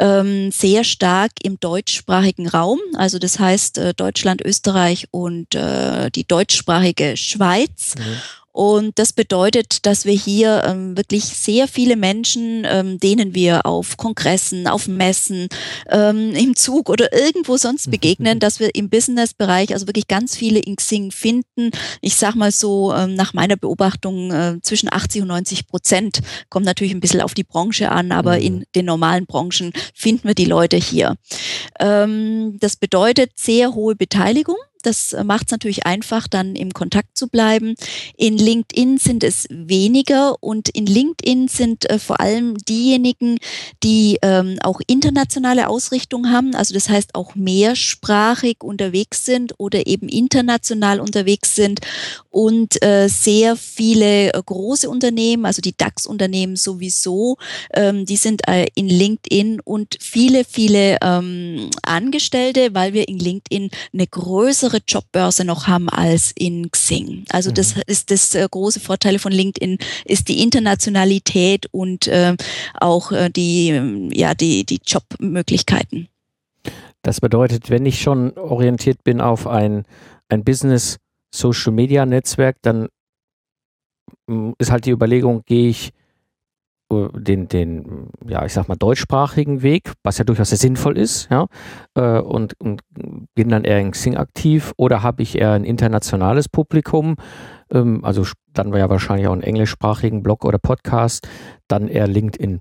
ähm, 0.00 0.50
sehr 0.50 0.82
stark 0.82 1.32
im 1.42 1.60
deutschsprachigen 1.60 2.48
Raum. 2.48 2.80
Also 2.96 3.18
das 3.18 3.38
heißt 3.38 3.78
äh, 3.78 3.94
Deutschland, 3.94 4.42
Österreich 4.44 5.06
und 5.12 5.54
äh, 5.54 6.10
die 6.10 6.26
deutschsprachige 6.26 7.16
Schweiz. 7.16 7.94
Mhm. 7.96 8.16
Und 8.56 8.98
das 8.98 9.12
bedeutet, 9.12 9.84
dass 9.84 10.06
wir 10.06 10.14
hier 10.14 10.64
ähm, 10.66 10.96
wirklich 10.96 11.24
sehr 11.24 11.68
viele 11.68 11.94
Menschen, 11.94 12.66
ähm, 12.66 12.98
denen 12.98 13.34
wir 13.34 13.66
auf 13.66 13.98
Kongressen, 13.98 14.66
auf 14.66 14.88
Messen, 14.88 15.48
ähm, 15.90 16.34
im 16.34 16.56
Zug 16.56 16.88
oder 16.88 17.12
irgendwo 17.12 17.58
sonst 17.58 17.90
begegnen, 17.90 18.40
dass 18.40 18.58
wir 18.58 18.74
im 18.74 18.88
Business-Bereich 18.88 19.74
also 19.74 19.86
wirklich 19.86 20.08
ganz 20.08 20.34
viele 20.34 20.58
in 20.58 20.76
Xing 20.76 21.10
finden. 21.10 21.70
Ich 22.00 22.16
sag 22.16 22.34
mal 22.34 22.50
so, 22.50 22.94
ähm, 22.94 23.14
nach 23.14 23.34
meiner 23.34 23.56
Beobachtung 23.56 24.32
äh, 24.32 24.56
zwischen 24.62 24.90
80 24.90 25.20
und 25.20 25.28
90 25.28 25.66
Prozent. 25.66 26.20
Kommt 26.48 26.64
natürlich 26.64 26.94
ein 26.94 27.00
bisschen 27.00 27.20
auf 27.20 27.34
die 27.34 27.44
Branche 27.44 27.90
an, 27.90 28.10
aber 28.10 28.36
mhm. 28.36 28.42
in 28.42 28.64
den 28.74 28.86
normalen 28.86 29.26
Branchen 29.26 29.70
finden 29.92 30.28
wir 30.28 30.34
die 30.34 30.46
Leute 30.46 30.78
hier. 30.78 31.16
Ähm, 31.78 32.56
das 32.58 32.76
bedeutet 32.76 33.32
sehr 33.36 33.74
hohe 33.74 33.96
Beteiligung. 33.96 34.56
Das 34.86 35.16
macht 35.24 35.46
es 35.46 35.52
natürlich 35.52 35.84
einfach, 35.84 36.28
dann 36.28 36.54
im 36.54 36.72
Kontakt 36.72 37.18
zu 37.18 37.28
bleiben. 37.28 37.74
In 38.16 38.38
LinkedIn 38.38 38.98
sind 38.98 39.24
es 39.24 39.46
weniger 39.50 40.36
und 40.40 40.68
in 40.68 40.86
LinkedIn 40.86 41.48
sind 41.48 41.90
äh, 41.90 41.98
vor 41.98 42.20
allem 42.20 42.56
diejenigen, 42.58 43.38
die 43.82 44.18
ähm, 44.22 44.58
auch 44.62 44.80
internationale 44.86 45.68
Ausrichtung 45.68 46.30
haben, 46.30 46.54
also 46.54 46.72
das 46.74 46.88
heißt 46.88 47.14
auch 47.14 47.34
mehrsprachig 47.34 48.62
unterwegs 48.62 49.24
sind 49.24 49.54
oder 49.58 49.86
eben 49.86 50.08
international 50.08 51.00
unterwegs 51.00 51.54
sind 51.54 51.80
und 52.30 52.82
äh, 52.82 53.08
sehr 53.08 53.56
viele 53.56 54.32
äh, 54.32 54.42
große 54.44 54.88
Unternehmen, 54.88 55.46
also 55.46 55.62
die 55.62 55.76
DAX-Unternehmen 55.76 56.56
sowieso, 56.56 57.38
ähm, 57.72 58.04
die 58.04 58.16
sind 58.16 58.46
äh, 58.46 58.66
in 58.74 58.88
LinkedIn 58.88 59.60
und 59.60 59.96
viele, 60.00 60.44
viele 60.44 60.98
ähm, 61.02 61.70
Angestellte, 61.82 62.74
weil 62.74 62.92
wir 62.92 63.08
in 63.08 63.18
LinkedIn 63.18 63.70
eine 63.92 64.06
größere 64.06 64.75
andere 64.76 64.82
Jobbörse 64.86 65.44
noch 65.44 65.66
haben 65.66 65.88
als 65.88 66.32
in 66.34 66.70
Xing. 66.70 67.24
Also 67.30 67.50
das 67.50 67.76
mhm. 67.76 67.82
ist 67.86 68.10
das 68.10 68.34
äh, 68.34 68.46
große 68.50 68.80
Vorteil 68.80 69.18
von 69.18 69.32
LinkedIn, 69.32 69.78
ist 70.04 70.28
die 70.28 70.42
Internationalität 70.42 71.66
und 71.72 72.06
äh, 72.08 72.36
auch 72.74 73.12
äh, 73.12 73.30
die, 73.30 74.10
ja, 74.12 74.34
die, 74.34 74.64
die 74.64 74.80
Jobmöglichkeiten. 74.84 76.08
Das 77.02 77.20
bedeutet, 77.20 77.70
wenn 77.70 77.86
ich 77.86 78.00
schon 78.00 78.36
orientiert 78.36 79.04
bin 79.04 79.20
auf 79.20 79.46
ein, 79.46 79.84
ein 80.28 80.44
Business 80.44 80.98
Social 81.32 81.72
Media 81.72 82.04
Netzwerk, 82.04 82.56
dann 82.62 82.88
mm, 84.26 84.52
ist 84.58 84.70
halt 84.70 84.86
die 84.86 84.90
Überlegung, 84.90 85.42
gehe 85.46 85.68
ich 85.68 85.92
den, 86.90 87.48
den, 87.48 88.08
ja, 88.26 88.44
ich 88.44 88.52
sag 88.52 88.68
mal, 88.68 88.76
deutschsprachigen 88.76 89.62
Weg, 89.62 89.92
was 90.02 90.18
ja 90.18 90.24
durchaus 90.24 90.50
sehr 90.50 90.58
sinnvoll 90.58 90.96
ist, 90.96 91.28
ja, 91.30 91.46
äh, 91.94 92.20
und, 92.20 92.54
und 92.60 92.82
bin 93.34 93.48
dann 93.48 93.64
eher 93.64 93.80
in 93.80 93.90
Xing 93.90 94.16
aktiv 94.16 94.72
oder 94.76 95.02
habe 95.02 95.22
ich 95.22 95.38
eher 95.38 95.52
ein 95.52 95.64
internationales 95.64 96.48
Publikum, 96.48 97.16
ähm, 97.70 98.04
also 98.04 98.24
dann 98.52 98.68
wäre 98.68 98.80
ja 98.80 98.90
wahrscheinlich 98.90 99.26
auch 99.26 99.32
einen 99.32 99.42
englischsprachigen 99.42 100.22
Blog 100.22 100.44
oder 100.44 100.58
Podcast, 100.58 101.28
dann 101.68 101.88
eher 101.88 102.06
LinkedIn. 102.06 102.60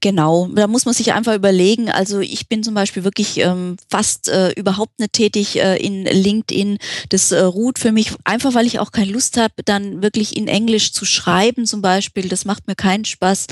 Genau, 0.00 0.48
da 0.54 0.66
muss 0.66 0.84
man 0.84 0.94
sich 0.94 1.12
einfach 1.12 1.34
überlegen. 1.34 1.90
Also 1.90 2.20
ich 2.20 2.48
bin 2.48 2.62
zum 2.62 2.74
Beispiel 2.74 3.04
wirklich 3.04 3.38
ähm, 3.38 3.76
fast 3.90 4.28
äh, 4.28 4.50
überhaupt 4.52 4.98
nicht 4.98 5.12
tätig 5.12 5.56
äh, 5.60 5.76
in 5.76 6.04
LinkedIn. 6.04 6.78
Das 7.08 7.32
äh, 7.32 7.40
ruht 7.40 7.78
für 7.78 7.92
mich 7.92 8.12
einfach, 8.24 8.54
weil 8.54 8.66
ich 8.66 8.78
auch 8.78 8.92
keine 8.92 9.12
Lust 9.12 9.36
habe, 9.36 9.54
dann 9.64 10.02
wirklich 10.02 10.36
in 10.36 10.48
Englisch 10.48 10.92
zu 10.92 11.04
schreiben 11.04 11.66
zum 11.66 11.82
Beispiel. 11.82 12.28
Das 12.28 12.44
macht 12.44 12.66
mir 12.66 12.74
keinen 12.74 13.04
Spaß. 13.04 13.46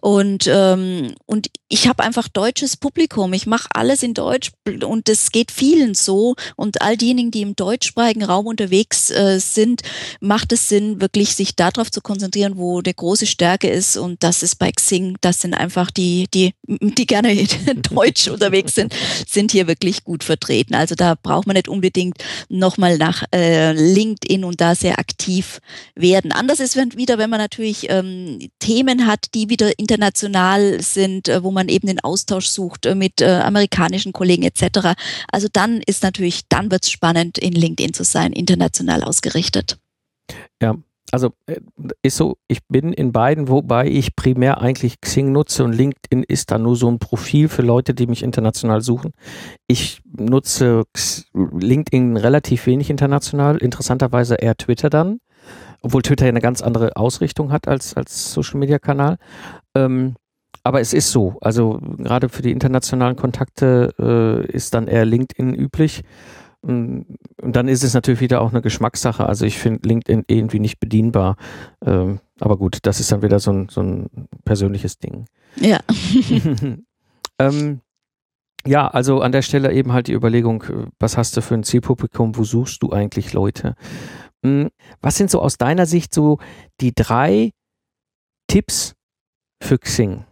Und, 0.00 0.48
ähm, 0.48 1.14
und 1.26 1.48
ich 1.68 1.88
habe 1.88 2.04
einfach 2.04 2.28
deutsches 2.28 2.76
Publikum. 2.76 3.32
Ich 3.32 3.46
mache 3.46 3.68
alles 3.74 4.02
in 4.02 4.14
Deutsch 4.14 4.52
und 4.86 5.08
das 5.08 5.32
geht 5.32 5.50
vielen 5.50 5.94
so. 5.94 6.36
Und 6.56 6.82
all 6.82 6.96
diejenigen, 6.96 7.30
die 7.30 7.42
im 7.42 7.56
deutschsprachigen 7.56 8.22
Raum 8.22 8.46
unterwegs 8.46 9.10
äh, 9.10 9.40
sind, 9.40 9.82
macht 10.20 10.52
es 10.52 10.68
Sinn, 10.68 11.00
wirklich 11.00 11.34
sich 11.34 11.56
darauf 11.56 11.90
zu 11.90 12.00
konzentrieren, 12.00 12.56
wo 12.56 12.80
der 12.80 12.94
große 12.94 13.26
Stärke 13.26 13.68
ist. 13.68 13.96
Und 13.96 14.22
das 14.22 14.42
ist 14.42 14.56
bei 14.56 14.70
Xing, 14.70 15.16
das 15.20 15.40
sind 15.40 15.54
einfach 15.54 15.73
die, 15.90 16.26
die, 16.32 16.54
die 16.66 17.06
gerne 17.06 17.34
deutsch 17.90 18.28
unterwegs 18.28 18.74
sind, 18.74 18.94
sind 19.26 19.52
hier 19.52 19.66
wirklich 19.66 20.04
gut 20.04 20.24
vertreten. 20.24 20.74
Also 20.74 20.94
da 20.94 21.14
braucht 21.20 21.46
man 21.46 21.54
nicht 21.54 21.68
unbedingt 21.68 22.18
nochmal 22.48 22.98
nach 22.98 23.24
äh, 23.34 23.72
LinkedIn 23.72 24.44
und 24.44 24.60
da 24.60 24.74
sehr 24.74 24.98
aktiv 24.98 25.60
werden. 25.94 26.32
Anders 26.32 26.60
ist 26.60 26.76
wieder, 26.96 27.18
wenn 27.18 27.30
man 27.30 27.40
natürlich 27.40 27.86
ähm, 27.90 28.50
Themen 28.58 29.06
hat, 29.06 29.34
die 29.34 29.48
wieder 29.48 29.78
international 29.78 30.80
sind, 30.80 31.28
äh, 31.28 31.42
wo 31.42 31.50
man 31.50 31.68
eben 31.68 31.86
den 31.86 32.00
Austausch 32.00 32.46
sucht 32.46 32.86
äh, 32.86 32.94
mit 32.94 33.20
äh, 33.20 33.26
amerikanischen 33.26 34.12
Kollegen 34.12 34.42
etc. 34.42 34.94
Also 35.30 35.48
dann 35.52 35.80
ist 35.80 36.02
natürlich, 36.02 36.42
dann 36.48 36.70
wird 36.70 36.84
es 36.84 36.90
spannend, 36.90 37.38
in 37.38 37.52
LinkedIn 37.52 37.94
zu 37.94 38.04
sein, 38.04 38.32
international 38.32 39.02
ausgerichtet. 39.02 39.78
Ja, 40.62 40.76
also 41.14 41.30
äh, 41.46 41.60
ist 42.02 42.16
so, 42.16 42.38
ich 42.48 42.66
bin 42.66 42.92
in 42.92 43.12
beiden, 43.12 43.48
wobei 43.48 43.86
ich 43.86 44.16
primär 44.16 44.60
eigentlich 44.60 45.00
Xing 45.00 45.30
nutze 45.30 45.62
und 45.62 45.72
LinkedIn 45.72 46.24
ist 46.24 46.50
dann 46.50 46.64
nur 46.64 46.74
so 46.74 46.90
ein 46.90 46.98
Profil 46.98 47.48
für 47.48 47.62
Leute, 47.62 47.94
die 47.94 48.08
mich 48.08 48.24
international 48.24 48.80
suchen. 48.80 49.12
Ich 49.68 50.02
nutze 50.04 50.82
LinkedIn 51.32 52.16
relativ 52.16 52.66
wenig 52.66 52.90
international, 52.90 53.58
interessanterweise 53.58 54.34
eher 54.34 54.56
Twitter 54.56 54.90
dann, 54.90 55.20
obwohl 55.82 56.02
Twitter 56.02 56.24
ja 56.24 56.30
eine 56.30 56.40
ganz 56.40 56.62
andere 56.62 56.96
Ausrichtung 56.96 57.52
hat 57.52 57.68
als, 57.68 57.94
als 57.94 58.32
Social 58.32 58.58
Media 58.58 58.80
Kanal. 58.80 59.18
Ähm, 59.76 60.16
aber 60.64 60.80
es 60.80 60.92
ist 60.92 61.12
so, 61.12 61.36
also 61.40 61.78
gerade 61.98 62.28
für 62.28 62.42
die 62.42 62.50
internationalen 62.50 63.14
Kontakte 63.14 63.94
äh, 64.00 64.50
ist 64.50 64.74
dann 64.74 64.88
eher 64.88 65.04
LinkedIn 65.04 65.54
üblich. 65.54 66.02
Und 66.66 67.18
dann 67.42 67.68
ist 67.68 67.84
es 67.84 67.94
natürlich 67.94 68.20
wieder 68.20 68.40
auch 68.40 68.50
eine 68.50 68.62
Geschmackssache. 68.62 69.26
Also 69.26 69.44
ich 69.44 69.58
finde 69.58 69.86
LinkedIn 69.86 70.24
irgendwie 70.28 70.60
nicht 70.60 70.80
bedienbar. 70.80 71.36
Ähm, 71.84 72.20
aber 72.40 72.56
gut, 72.56 72.78
das 72.82 73.00
ist 73.00 73.12
dann 73.12 73.22
wieder 73.22 73.38
so 73.38 73.52
ein, 73.52 73.68
so 73.68 73.82
ein 73.82 74.08
persönliches 74.44 74.98
Ding. 74.98 75.26
Ja. 75.56 75.80
ähm, 77.38 77.80
ja, 78.66 78.88
also 78.88 79.20
an 79.20 79.32
der 79.32 79.42
Stelle 79.42 79.72
eben 79.72 79.92
halt 79.92 80.08
die 80.08 80.14
Überlegung, 80.14 80.62
äh, 80.62 80.86
was 80.98 81.16
hast 81.16 81.36
du 81.36 81.42
für 81.42 81.54
ein 81.54 81.64
Zielpublikum, 81.64 82.36
wo 82.36 82.44
suchst 82.44 82.82
du 82.82 82.90
eigentlich 82.90 83.32
Leute? 83.32 83.74
Hm, 84.42 84.70
was 85.00 85.16
sind 85.16 85.30
so 85.30 85.40
aus 85.40 85.58
deiner 85.58 85.86
Sicht 85.86 86.14
so 86.14 86.38
die 86.80 86.94
drei 86.94 87.50
Tipps 88.46 88.94
für 89.62 89.78
Xing? 89.78 90.24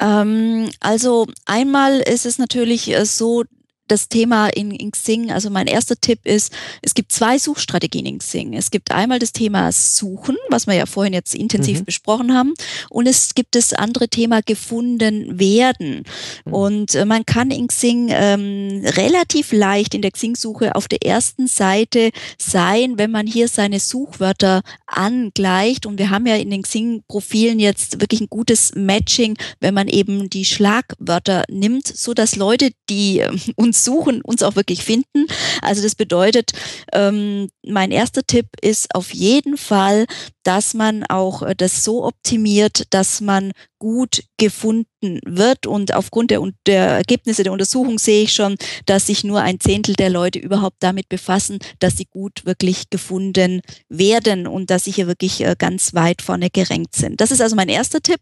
Ähm, 0.00 0.68
also 0.80 1.26
einmal 1.46 2.00
ist 2.00 2.26
es 2.26 2.38
natürlich 2.38 2.90
äh, 2.90 3.04
so, 3.04 3.44
das 3.88 4.08
Thema 4.08 4.48
in, 4.48 4.70
in 4.70 4.90
Xing, 4.90 5.30
also 5.30 5.50
mein 5.50 5.66
erster 5.66 5.96
Tipp 5.96 6.20
ist, 6.24 6.52
es 6.82 6.94
gibt 6.94 7.12
zwei 7.12 7.38
Suchstrategien 7.38 8.06
in 8.06 8.18
Xing. 8.18 8.54
Es 8.54 8.70
gibt 8.70 8.90
einmal 8.90 9.18
das 9.18 9.32
Thema 9.32 9.70
Suchen, 9.72 10.36
was 10.48 10.66
wir 10.66 10.74
ja 10.74 10.86
vorhin 10.86 11.12
jetzt 11.12 11.34
intensiv 11.34 11.80
mhm. 11.80 11.84
besprochen 11.84 12.34
haben, 12.34 12.54
und 12.90 13.06
es 13.06 13.34
gibt 13.34 13.54
das 13.54 13.72
andere 13.72 14.08
Thema 14.08 14.40
gefunden 14.42 15.38
werden. 15.38 16.04
Mhm. 16.44 16.52
Und 16.52 16.94
äh, 16.94 17.04
man 17.04 17.26
kann 17.26 17.50
in 17.50 17.66
Xing 17.66 18.08
ähm, 18.10 18.82
relativ 18.84 19.52
leicht 19.52 19.94
in 19.94 20.02
der 20.02 20.12
Xing-Suche 20.12 20.74
auf 20.74 20.88
der 20.88 21.04
ersten 21.04 21.46
Seite 21.46 22.10
sein, 22.38 22.98
wenn 22.98 23.10
man 23.10 23.26
hier 23.26 23.48
seine 23.48 23.80
Suchwörter 23.80 24.62
angleicht. 24.86 25.86
Und 25.86 25.98
wir 25.98 26.10
haben 26.10 26.26
ja 26.26 26.36
in 26.36 26.50
den 26.50 26.62
Xing-Profilen 26.62 27.58
jetzt 27.58 28.00
wirklich 28.00 28.20
ein 28.20 28.28
gutes 28.28 28.72
Matching, 28.74 29.36
wenn 29.60 29.74
man 29.74 29.88
eben 29.88 30.30
die 30.30 30.44
Schlagwörter 30.44 31.44
nimmt, 31.50 31.86
so 31.86 32.14
dass 32.14 32.36
Leute, 32.36 32.70
die 32.88 33.20
äh, 33.20 33.30
uns 33.56 33.71
suchen, 33.72 34.22
uns 34.22 34.42
auch 34.42 34.56
wirklich 34.56 34.84
finden. 34.84 35.26
Also 35.60 35.82
das 35.82 35.94
bedeutet, 35.94 36.52
ähm, 36.92 37.48
mein 37.66 37.90
erster 37.90 38.22
Tipp 38.22 38.46
ist 38.60 38.94
auf 38.94 39.12
jeden 39.14 39.56
Fall, 39.56 40.06
dass 40.42 40.74
man 40.74 41.04
auch 41.04 41.42
äh, 41.42 41.54
das 41.54 41.84
so 41.84 42.04
optimiert, 42.04 42.84
dass 42.90 43.20
man 43.20 43.52
gut 43.78 44.24
gefunden 44.36 45.20
wird. 45.24 45.66
Und 45.66 45.94
aufgrund 45.94 46.30
der, 46.30 46.40
der 46.66 46.86
Ergebnisse 46.86 47.42
der 47.42 47.52
Untersuchung 47.52 47.98
sehe 47.98 48.24
ich 48.24 48.32
schon, 48.32 48.56
dass 48.86 49.06
sich 49.06 49.24
nur 49.24 49.40
ein 49.40 49.60
Zehntel 49.60 49.94
der 49.94 50.10
Leute 50.10 50.38
überhaupt 50.38 50.76
damit 50.80 51.08
befassen, 51.08 51.58
dass 51.78 51.96
sie 51.96 52.06
gut 52.06 52.44
wirklich 52.44 52.90
gefunden 52.90 53.60
werden 53.88 54.46
und 54.46 54.70
dass 54.70 54.84
sie 54.84 54.92
hier 54.92 55.06
wirklich 55.06 55.40
äh, 55.40 55.56
ganz 55.58 55.94
weit 55.94 56.22
vorne 56.22 56.50
gerankt 56.50 56.96
sind. 56.96 57.20
Das 57.20 57.30
ist 57.30 57.40
also 57.40 57.56
mein 57.56 57.68
erster 57.68 58.00
Tipp. 58.00 58.20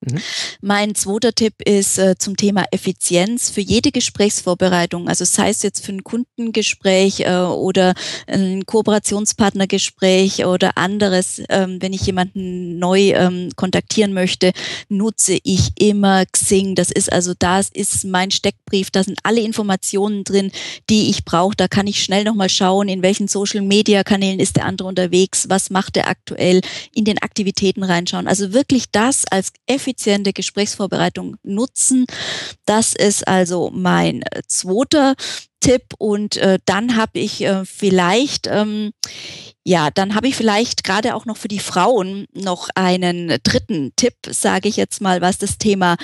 Mhm. 0.00 0.20
Mein 0.60 0.94
zweiter 0.94 1.32
Tipp 1.34 1.54
ist 1.64 1.98
äh, 1.98 2.16
zum 2.18 2.36
Thema 2.36 2.64
Effizienz 2.70 3.50
für 3.50 3.60
jede 3.60 3.90
Gesprächsvorbereitung. 3.90 5.08
Also 5.08 5.24
sei 5.24 5.48
es 5.48 5.62
jetzt 5.62 5.84
für 5.84 5.92
ein 5.92 6.04
Kundengespräch 6.04 7.20
äh, 7.20 7.38
oder 7.38 7.94
ein 8.26 8.66
Kooperationspartnergespräch 8.66 10.44
oder 10.44 10.76
anderes, 10.76 11.42
ähm, 11.48 11.80
wenn 11.80 11.92
ich 11.92 12.02
jemanden 12.02 12.78
neu 12.78 13.12
ähm, 13.12 13.50
kontaktieren 13.56 14.12
möchte, 14.12 14.52
nutze 14.88 15.38
ich 15.42 15.70
immer 15.78 16.24
Xing. 16.26 16.74
Das 16.74 16.90
ist 16.90 17.12
also 17.12 17.32
das 17.38 17.68
ist 17.70 18.04
mein 18.04 18.30
Steckbrief. 18.30 18.90
Da 18.90 19.02
sind 19.02 19.18
alle 19.22 19.40
Informationen 19.40 20.24
drin, 20.24 20.52
die 20.90 21.08
ich 21.10 21.24
brauche. 21.24 21.56
Da 21.56 21.68
kann 21.68 21.86
ich 21.86 22.02
schnell 22.02 22.24
nochmal 22.24 22.50
schauen, 22.50 22.88
in 22.88 23.02
welchen 23.02 23.28
Social 23.28 23.62
Media 23.62 24.04
Kanälen 24.04 24.40
ist 24.40 24.56
der 24.56 24.66
andere 24.66 24.88
unterwegs, 24.88 25.48
was 25.48 25.70
macht 25.70 25.96
er 25.96 26.08
aktuell, 26.08 26.60
in 26.92 27.04
den 27.04 27.18
Aktivitäten 27.18 27.82
reinschauen. 27.82 28.28
Also 28.28 28.52
wirklich 28.52 28.84
das 28.92 29.24
als 29.30 29.52
effizienz 29.66 29.95
effiziente 29.96 30.32
Gesprächsvorbereitung 30.32 31.36
nutzen. 31.42 32.06
Das 32.66 32.94
ist 32.94 33.26
also 33.26 33.70
mein 33.72 34.22
äh, 34.22 34.42
zweiter 34.46 35.14
Tipp. 35.60 35.82
Und 35.98 36.36
äh, 36.36 36.58
dann 36.66 36.96
habe 36.96 37.18
ich 37.18 37.42
äh, 37.42 37.64
vielleicht, 37.64 38.46
ähm, 38.46 38.92
ja, 39.64 39.90
dann 39.90 40.14
habe 40.14 40.28
ich 40.28 40.36
vielleicht 40.36 40.84
gerade 40.84 41.14
auch 41.14 41.24
noch 41.24 41.38
für 41.38 41.48
die 41.48 41.58
Frauen 41.58 42.26
noch 42.34 42.68
einen 42.74 43.38
dritten 43.42 43.92
Tipp, 43.96 44.14
sage 44.28 44.68
ich 44.68 44.76
jetzt 44.76 45.00
mal, 45.00 45.22
was 45.22 45.38
das 45.38 45.56
Thema 45.56 45.96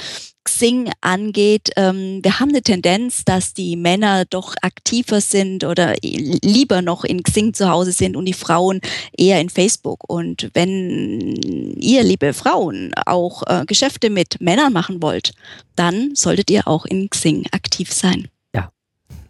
Xing 0.44 0.90
angeht. 1.00 1.70
Ähm, 1.76 2.20
wir 2.22 2.40
haben 2.40 2.50
eine 2.50 2.62
Tendenz, 2.62 3.24
dass 3.24 3.54
die 3.54 3.76
Männer 3.76 4.24
doch 4.24 4.54
aktiver 4.62 5.20
sind 5.20 5.64
oder 5.64 5.94
lieber 6.02 6.82
noch 6.82 7.04
in 7.04 7.22
Xing 7.22 7.54
zu 7.54 7.68
Hause 7.68 7.92
sind 7.92 8.16
und 8.16 8.24
die 8.24 8.32
Frauen 8.32 8.80
eher 9.16 9.40
in 9.40 9.50
Facebook. 9.50 10.08
Und 10.08 10.50
wenn 10.54 11.36
ihr, 11.76 12.02
liebe 12.02 12.32
Frauen, 12.32 12.92
auch 13.06 13.42
äh, 13.46 13.64
Geschäfte 13.66 14.10
mit 14.10 14.40
Männern 14.40 14.72
machen 14.72 15.02
wollt, 15.02 15.32
dann 15.76 16.14
solltet 16.14 16.50
ihr 16.50 16.66
auch 16.68 16.84
in 16.84 17.08
Xing 17.10 17.46
aktiv 17.52 17.92
sein. 17.92 18.28
Ja, 18.54 18.70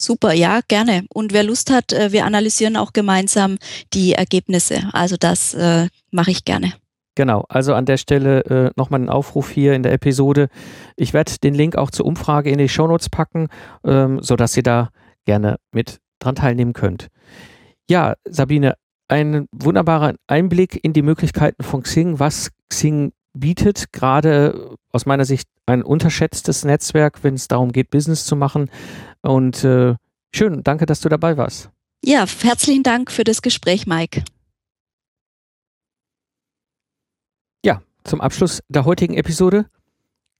Super, 0.00 0.32
ja, 0.32 0.60
gerne. 0.68 1.04
Und 1.12 1.32
wer 1.32 1.42
Lust 1.42 1.70
hat, 1.70 1.92
äh, 1.92 2.12
wir 2.12 2.24
analysieren 2.24 2.76
auch 2.76 2.92
gemeinsam 2.92 3.58
die 3.92 4.12
Ergebnisse. 4.12 4.88
Also 4.92 5.16
das 5.18 5.54
äh, 5.54 5.88
mache 6.10 6.30
ich 6.30 6.44
gerne. 6.44 6.72
Genau, 7.16 7.44
also 7.48 7.74
an 7.74 7.84
der 7.84 7.96
Stelle 7.96 8.44
äh, 8.44 8.70
nochmal 8.76 9.00
ein 9.00 9.08
Aufruf 9.08 9.50
hier 9.50 9.74
in 9.74 9.82
der 9.82 9.92
Episode. 9.92 10.48
Ich 10.94 11.14
werde 11.14 11.32
den 11.42 11.52
Link 11.52 11.74
auch 11.74 11.90
zur 11.90 12.06
Umfrage 12.06 12.48
in 12.48 12.58
die 12.58 12.68
Shownotes 12.68 13.10
packen, 13.10 13.48
ähm, 13.84 14.22
sodass 14.22 14.56
ihr 14.56 14.62
da 14.62 14.90
gerne 15.24 15.56
mit 15.72 15.98
dran 16.20 16.36
teilnehmen 16.36 16.74
könnt. 16.74 17.08
Ja, 17.90 18.14
Sabine, 18.24 18.74
ein 19.08 19.48
wunderbarer 19.50 20.14
Einblick 20.28 20.78
in 20.80 20.92
die 20.92 21.02
Möglichkeiten 21.02 21.64
von 21.64 21.82
Xing, 21.82 22.20
was 22.20 22.50
Xing 22.68 23.12
bietet, 23.34 23.92
gerade 23.92 24.76
aus 24.92 25.06
meiner 25.06 25.24
Sicht 25.24 25.48
ein 25.66 25.82
unterschätztes 25.82 26.64
Netzwerk, 26.64 27.24
wenn 27.24 27.34
es 27.34 27.48
darum 27.48 27.72
geht, 27.72 27.90
Business 27.90 28.24
zu 28.24 28.36
machen. 28.36 28.70
Und 29.22 29.64
äh, 29.64 29.94
schön, 30.34 30.62
danke, 30.62 30.86
dass 30.86 31.00
du 31.00 31.08
dabei 31.08 31.36
warst. 31.36 31.70
Ja, 32.04 32.24
herzlichen 32.26 32.82
Dank 32.82 33.10
für 33.10 33.24
das 33.24 33.42
Gespräch, 33.42 33.86
Mike. 33.86 34.24
Ja, 37.64 37.82
zum 38.04 38.20
Abschluss 38.20 38.60
der 38.68 38.84
heutigen 38.84 39.14
Episode. 39.14 39.66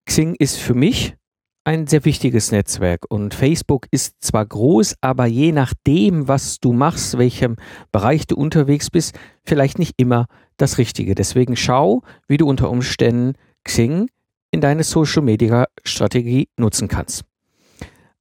Xing 0.07 0.35
ist 0.39 0.57
für 0.57 0.75
mich 0.75 1.17
ein 1.65 1.87
sehr 1.87 2.07
wichtiges 2.07 2.51
Netzwerk 2.51 3.05
und 3.11 3.35
Facebook 3.35 3.89
ist 3.91 4.15
zwar 4.21 4.47
groß, 4.47 4.95
aber 5.03 5.27
je 5.27 5.53
nachdem, 5.53 6.27
was 6.27 6.61
du 6.61 6.73
machst, 6.73 7.19
welchem 7.19 7.57
Bereich 7.93 8.27
du 8.27 8.37
unterwegs 8.37 8.89
bist, 8.89 9.19
vielleicht 9.45 9.79
nicht 9.79 9.93
immer 9.99 10.29
das 10.57 10.79
Richtige. 10.79 11.15
Deswegen 11.15 11.57
schau, 11.57 12.03
wie 12.27 12.39
du 12.39 12.49
unter 12.49 12.71
Umständen 12.71 13.35
Xing 13.65 14.09
in 14.51 14.63
deine 14.63 14.83
Social 14.83 15.23
Media 15.23 15.67
Strategie 15.85 16.49
nutzen 16.57 16.89
kannst. 16.89 17.25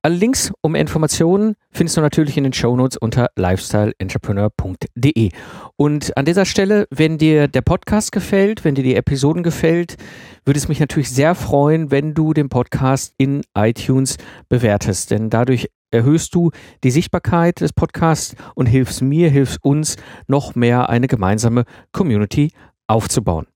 Alle 0.07 0.15
Links 0.15 0.53
um 0.61 0.73
Informationen 0.73 1.55
findest 1.69 1.97
du 1.97 2.01
natürlich 2.01 2.37
in 2.37 2.45
den 2.45 2.53
Shownotes 2.53 2.95
unter 2.95 3.27
lifestyleentrepreneur.de. 3.35 5.31
Und 5.75 6.15
an 6.15 6.23
dieser 6.23 6.45
Stelle, 6.45 6.87
wenn 6.91 7.17
dir 7.17 7.49
der 7.49 7.59
Podcast 7.59 8.13
gefällt, 8.13 8.63
wenn 8.63 8.73
dir 8.73 8.85
die 8.85 8.95
Episoden 8.95 9.43
gefällt, 9.43 9.97
würde 10.45 10.59
es 10.59 10.69
mich 10.69 10.79
natürlich 10.79 11.11
sehr 11.11 11.35
freuen, 11.35 11.91
wenn 11.91 12.13
du 12.13 12.31
den 12.31 12.47
Podcast 12.47 13.15
in 13.17 13.41
iTunes 13.53 14.15
bewertest, 14.47 15.11
denn 15.11 15.29
dadurch 15.29 15.67
erhöhst 15.91 16.33
du 16.33 16.51
die 16.85 16.91
Sichtbarkeit 16.91 17.59
des 17.59 17.73
Podcasts 17.73 18.33
und 18.55 18.67
hilfst 18.67 19.01
mir, 19.01 19.29
hilfst 19.29 19.61
uns, 19.61 19.97
noch 20.27 20.55
mehr 20.55 20.87
eine 20.87 21.07
gemeinsame 21.07 21.65
Community 21.91 22.53
aufzubauen. 22.87 23.47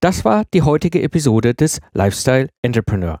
Das 0.00 0.26
war 0.26 0.44
die 0.52 0.60
heutige 0.60 1.00
Episode 1.00 1.54
des 1.54 1.80
Lifestyle 1.94 2.50
Entrepreneur. 2.60 3.20